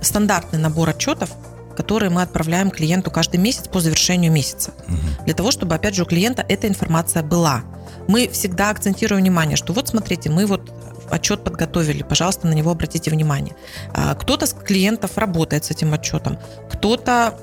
стандартный 0.00 0.58
набор 0.58 0.90
отчетов, 0.90 1.30
которые 1.76 2.10
мы 2.10 2.22
отправляем 2.22 2.70
клиенту 2.70 3.10
каждый 3.10 3.38
месяц 3.38 3.68
по 3.68 3.80
завершению 3.80 4.32
месяца. 4.32 4.74
Угу. 4.88 5.24
Для 5.24 5.34
того, 5.34 5.50
чтобы, 5.50 5.74
опять 5.74 5.94
же, 5.94 6.02
у 6.02 6.06
клиента 6.06 6.44
эта 6.46 6.68
информация 6.68 7.22
была. 7.22 7.62
Мы 8.08 8.28
всегда 8.28 8.70
акцентируем 8.70 9.22
внимание, 9.22 9.56
что 9.56 9.72
вот 9.72 9.88
смотрите, 9.88 10.28
мы 10.28 10.46
вот 10.46 10.72
отчет 11.12 11.44
подготовили, 11.44 12.02
пожалуйста, 12.02 12.46
на 12.46 12.54
него 12.54 12.70
обратите 12.70 13.10
внимание. 13.10 13.54
А, 13.92 14.14
кто-то 14.14 14.46
с 14.46 14.52
клиентов 14.52 15.18
работает 15.18 15.64
с 15.64 15.70
этим 15.70 15.92
отчетом, 15.92 16.38
кто-то 16.70 17.38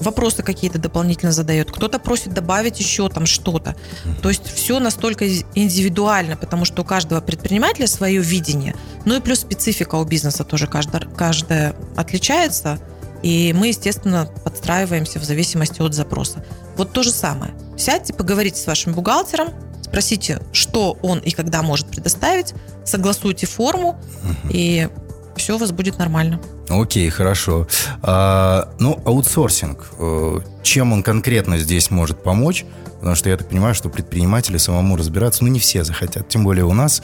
вопросы 0.00 0.42
какие-то 0.42 0.78
дополнительно 0.78 1.32
задает, 1.32 1.70
кто-то 1.70 1.98
просит 1.98 2.34
добавить 2.34 2.78
еще 2.78 3.08
там 3.08 3.26
что-то. 3.26 3.74
То 4.22 4.28
есть 4.28 4.46
все 4.46 4.78
настолько 4.78 5.26
индивидуально, 5.54 6.36
потому 6.36 6.64
что 6.64 6.82
у 6.82 6.84
каждого 6.84 7.20
предпринимателя 7.20 7.86
свое 7.86 8.20
видение, 8.20 8.74
ну 9.04 9.16
и 9.16 9.20
плюс 9.20 9.40
специфика 9.40 9.96
у 9.96 10.04
бизнеса 10.04 10.44
тоже 10.44 10.66
каждая, 10.66 11.02
каждая 11.16 11.74
отличается, 11.96 12.78
и 13.22 13.54
мы, 13.56 13.68
естественно, 13.68 14.28
подстраиваемся 14.44 15.18
в 15.18 15.24
зависимости 15.24 15.80
от 15.80 15.94
запроса. 15.94 16.44
Вот 16.76 16.92
то 16.92 17.02
же 17.02 17.10
самое. 17.10 17.54
Сядьте, 17.78 18.12
поговорите 18.12 18.60
с 18.60 18.66
вашим 18.66 18.92
бухгалтером, 18.92 19.48
спросите, 19.94 20.40
что 20.52 20.98
он 21.02 21.20
и 21.20 21.30
когда 21.30 21.62
может 21.62 21.86
предоставить, 21.86 22.52
согласуйте 22.84 23.46
форму, 23.46 23.90
угу. 23.90 24.50
и 24.50 24.88
все 25.36 25.54
у 25.54 25.58
вас 25.58 25.70
будет 25.70 25.98
нормально. 25.98 26.40
Окей, 26.68 27.08
хорошо. 27.10 27.68
А, 28.02 28.72
ну, 28.80 29.00
аутсорсинг. 29.04 29.86
Э, 29.98 30.40
чем 30.64 30.92
он 30.92 31.04
конкретно 31.04 31.58
здесь 31.58 31.92
может 31.92 32.24
помочь? 32.24 32.64
Потому 32.98 33.14
что 33.14 33.28
я 33.28 33.36
так 33.36 33.48
понимаю, 33.48 33.74
что 33.76 33.88
предприниматели 33.88 34.56
самому 34.56 34.96
разбираться, 34.96 35.44
ну, 35.44 35.50
не 35.50 35.60
все 35.60 35.84
захотят. 35.84 36.28
Тем 36.28 36.42
более 36.42 36.64
у 36.64 36.72
нас 36.72 37.00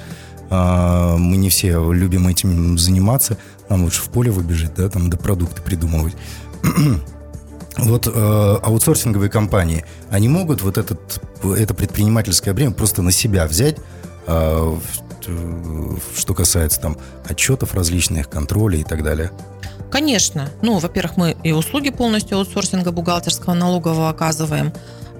а, 0.48 1.16
мы 1.16 1.36
не 1.36 1.48
все 1.48 1.92
любим 1.92 2.26
этим 2.26 2.76
заниматься. 2.76 3.36
Нам 3.68 3.84
лучше 3.84 4.00
в 4.02 4.08
поле 4.08 4.32
выбежать, 4.32 4.74
да, 4.74 4.88
там, 4.88 5.10
до 5.10 5.16
продукты 5.16 5.62
придумывать. 5.62 6.14
Вот 7.82 8.06
э, 8.06 8.10
аутсорсинговые 8.62 9.30
компании, 9.30 9.84
они 10.10 10.28
могут 10.28 10.62
вот 10.62 10.78
этот, 10.78 11.20
это 11.42 11.74
предпринимательское 11.74 12.52
бремя 12.54 12.72
просто 12.72 13.02
на 13.02 13.12
себя 13.12 13.46
взять, 13.46 13.76
э, 14.26 14.76
что 16.16 16.34
касается 16.34 16.80
там 16.80 16.96
отчетов 17.24 17.74
различных, 17.74 18.28
контроля 18.28 18.78
и 18.78 18.84
так 18.84 19.02
далее? 19.02 19.30
Конечно. 19.90 20.50
Ну, 20.62 20.78
во-первых, 20.78 21.16
мы 21.16 21.36
и 21.42 21.52
услуги 21.52 21.90
полностью 21.90 22.38
аутсорсинга 22.38 22.92
бухгалтерского 22.92 23.54
налогового 23.54 24.08
оказываем. 24.08 24.72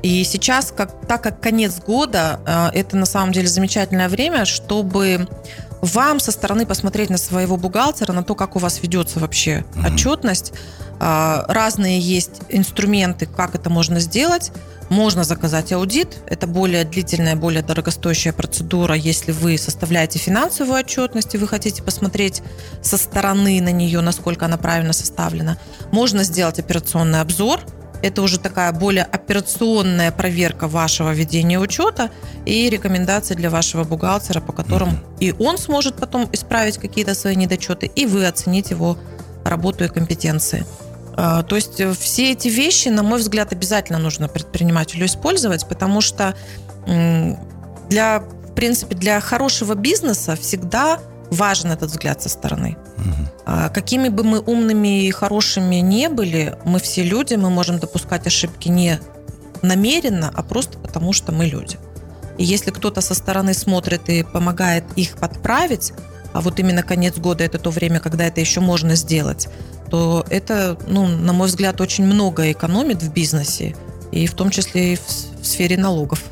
И 0.02 0.24
сейчас, 0.24 0.72
как, 0.74 1.06
так 1.06 1.22
как 1.22 1.40
конец 1.40 1.78
года, 1.80 2.40
э, 2.46 2.78
это 2.78 2.96
на 2.96 3.06
самом 3.06 3.32
деле 3.32 3.48
замечательное 3.48 4.08
время, 4.08 4.44
чтобы 4.44 5.28
вам 5.80 6.20
со 6.20 6.32
стороны 6.32 6.66
посмотреть 6.66 7.10
на 7.10 7.18
своего 7.18 7.56
бухгалтера, 7.56 8.12
на 8.12 8.22
то, 8.22 8.34
как 8.34 8.56
у 8.56 8.58
вас 8.58 8.82
ведется 8.82 9.18
вообще 9.18 9.64
mm-hmm. 9.74 9.92
отчетность. 9.92 10.52
А, 10.98 11.44
разные 11.48 11.98
есть 11.98 12.42
инструменты, 12.48 13.26
как 13.26 13.54
это 13.54 13.70
можно 13.70 14.00
сделать. 14.00 14.52
Можно 14.90 15.22
заказать 15.22 15.72
аудит. 15.72 16.18
Это 16.26 16.46
более 16.48 16.84
длительная, 16.84 17.36
более 17.36 17.62
дорогостоящая 17.62 18.32
процедура, 18.32 18.94
если 18.94 19.30
вы 19.30 19.56
составляете 19.56 20.18
финансовую 20.18 20.80
отчетность 20.80 21.34
и 21.34 21.38
вы 21.38 21.46
хотите 21.46 21.82
посмотреть 21.82 22.42
со 22.82 22.98
стороны 22.98 23.60
на 23.62 23.70
нее, 23.70 24.00
насколько 24.00 24.46
она 24.46 24.56
правильно 24.58 24.92
составлена. 24.92 25.58
Можно 25.92 26.24
сделать 26.24 26.58
операционный 26.58 27.20
обзор– 27.20 27.60
это 28.02 28.22
уже 28.22 28.38
такая 28.38 28.72
более 28.72 29.04
операционная 29.04 30.12
проверка 30.12 30.68
вашего 30.68 31.12
ведения 31.12 31.58
учета 31.58 32.10
и 32.44 32.68
рекомендации 32.70 33.34
для 33.34 33.50
вашего 33.50 33.84
бухгалтера, 33.84 34.40
по 34.40 34.52
которым 34.52 34.90
mm-hmm. 34.90 35.16
и 35.20 35.32
он 35.32 35.58
сможет 35.58 35.96
потом 35.96 36.28
исправить 36.32 36.78
какие-то 36.78 37.14
свои 37.14 37.36
недочеты, 37.36 37.86
и 37.86 38.06
вы 38.06 38.26
оценить 38.26 38.70
его 38.70 38.98
работу 39.44 39.84
и 39.84 39.88
компетенции. 39.88 40.66
А, 41.16 41.42
то 41.42 41.56
есть 41.56 41.80
э, 41.80 41.92
все 41.92 42.32
эти 42.32 42.48
вещи, 42.48 42.88
на 42.88 43.02
мой 43.02 43.18
взгляд, 43.18 43.52
обязательно 43.52 43.98
нужно 43.98 44.28
предпринимателю 44.28 45.06
использовать, 45.06 45.66
потому 45.68 46.00
что 46.00 46.34
для, 47.90 48.20
в 48.20 48.54
принципе, 48.54 48.94
для 48.94 49.20
хорошего 49.20 49.74
бизнеса 49.74 50.34
всегда 50.34 50.98
важен 51.30 51.70
этот 51.70 51.90
взгляд 51.90 52.20
со 52.22 52.28
стороны. 52.28 52.76
Угу. 52.98 53.70
Какими 53.74 54.08
бы 54.08 54.24
мы 54.24 54.40
умными 54.40 55.04
и 55.04 55.10
хорошими 55.10 55.76
не 55.76 56.08
были, 56.08 56.56
мы 56.64 56.78
все 56.78 57.02
люди, 57.02 57.34
мы 57.34 57.50
можем 57.50 57.78
допускать 57.78 58.26
ошибки 58.26 58.68
не 58.68 59.00
намеренно, 59.62 60.32
а 60.34 60.42
просто 60.42 60.78
потому, 60.78 61.12
что 61.12 61.32
мы 61.32 61.46
люди. 61.46 61.76
И 62.38 62.44
если 62.44 62.70
кто-то 62.70 63.00
со 63.00 63.14
стороны 63.14 63.54
смотрит 63.54 64.08
и 64.08 64.22
помогает 64.22 64.84
их 64.96 65.16
подправить, 65.16 65.92
а 66.32 66.40
вот 66.40 66.58
именно 66.58 66.82
конец 66.82 67.18
года 67.18 67.44
это 67.44 67.58
то 67.58 67.70
время, 67.70 68.00
когда 68.00 68.24
это 68.24 68.40
еще 68.40 68.60
можно 68.60 68.94
сделать, 68.94 69.48
то 69.90 70.24
это, 70.30 70.78
ну, 70.86 71.06
на 71.06 71.32
мой 71.32 71.48
взгляд, 71.48 71.80
очень 71.80 72.04
много 72.04 72.50
экономит 72.52 73.02
в 73.02 73.12
бизнесе, 73.12 73.74
и 74.12 74.26
в 74.26 74.34
том 74.34 74.50
числе 74.50 74.92
и 74.92 74.96
в, 74.96 75.42
в 75.42 75.46
сфере 75.46 75.76
налогов. 75.76 76.22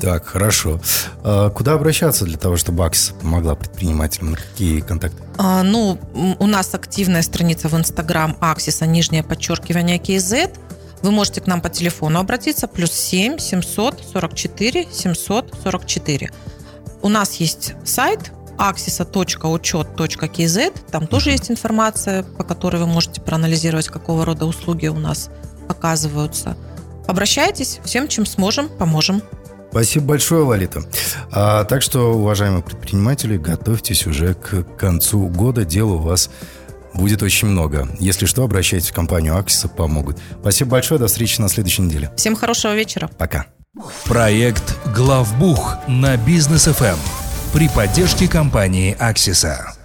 Так, 0.00 0.26
хорошо. 0.26 0.80
А 1.24 1.50
куда 1.50 1.74
обращаться 1.74 2.24
для 2.24 2.38
того, 2.38 2.56
чтобы 2.56 2.86
Аксис 2.86 3.12
помогла 3.20 3.56
предпринимателям? 3.56 4.30
На 4.30 4.36
какие 4.36 4.80
контакты? 4.80 5.22
А, 5.36 5.62
ну, 5.62 5.98
у 6.38 6.46
нас 6.46 6.74
активная 6.74 7.22
страница 7.22 7.68
в 7.68 7.76
Инстаграм 7.76 8.36
Аксиса, 8.40 8.86
нижнее 8.86 9.24
подчеркивание 9.24 9.98
KZ. 9.98 10.56
Вы 11.02 11.10
можете 11.10 11.40
к 11.40 11.46
нам 11.46 11.60
по 11.60 11.68
телефону 11.68 12.20
обратиться, 12.20 12.68
плюс 12.68 12.92
7 12.92 13.38
744 13.38 14.86
744. 14.92 16.30
У 17.02 17.08
нас 17.08 17.34
есть 17.34 17.74
сайт 17.84 18.32
axisa.учет.kz. 18.58 20.90
Там 20.90 21.06
тоже 21.06 21.30
есть 21.30 21.50
информация, 21.50 22.24
по 22.24 22.44
которой 22.44 22.78
вы 22.78 22.86
можете 22.86 23.20
проанализировать, 23.20 23.88
какого 23.88 24.24
рода 24.24 24.46
услуги 24.46 24.86
у 24.88 24.98
нас 24.98 25.30
оказываются. 25.68 26.56
Обращайтесь, 27.06 27.78
всем, 27.84 28.08
чем 28.08 28.26
сможем, 28.26 28.68
поможем. 28.68 29.22
Спасибо 29.70 30.06
большое, 30.06 30.44
Валита. 30.44 30.82
А, 31.30 31.64
так 31.64 31.82
что, 31.82 32.14
уважаемые 32.14 32.62
предприниматели, 32.62 33.36
готовьтесь 33.36 34.06
уже 34.06 34.34
к 34.34 34.64
концу 34.76 35.26
года. 35.28 35.64
Дела 35.64 35.94
у 35.94 35.98
вас 35.98 36.30
будет 36.94 37.22
очень 37.22 37.48
много. 37.48 37.88
Если 38.00 38.26
что, 38.26 38.44
обращайтесь 38.44 38.90
в 38.90 38.94
компанию 38.94 39.36
Аксиса, 39.36 39.68
помогут. 39.68 40.18
Спасибо 40.40 40.72
большое, 40.72 40.98
до 40.98 41.06
встречи 41.06 41.40
на 41.40 41.48
следующей 41.48 41.82
неделе. 41.82 42.10
Всем 42.16 42.34
хорошего 42.34 42.74
вечера. 42.74 43.10
Пока. 43.18 43.46
Проект 44.04 44.76
«Главбух» 44.96 45.76
на 45.86 46.16
Бизнес 46.16 46.64
ФМ 46.64 46.98
при 47.52 47.68
поддержке 47.68 48.26
компании 48.26 48.96
«Аксиса». 48.98 49.77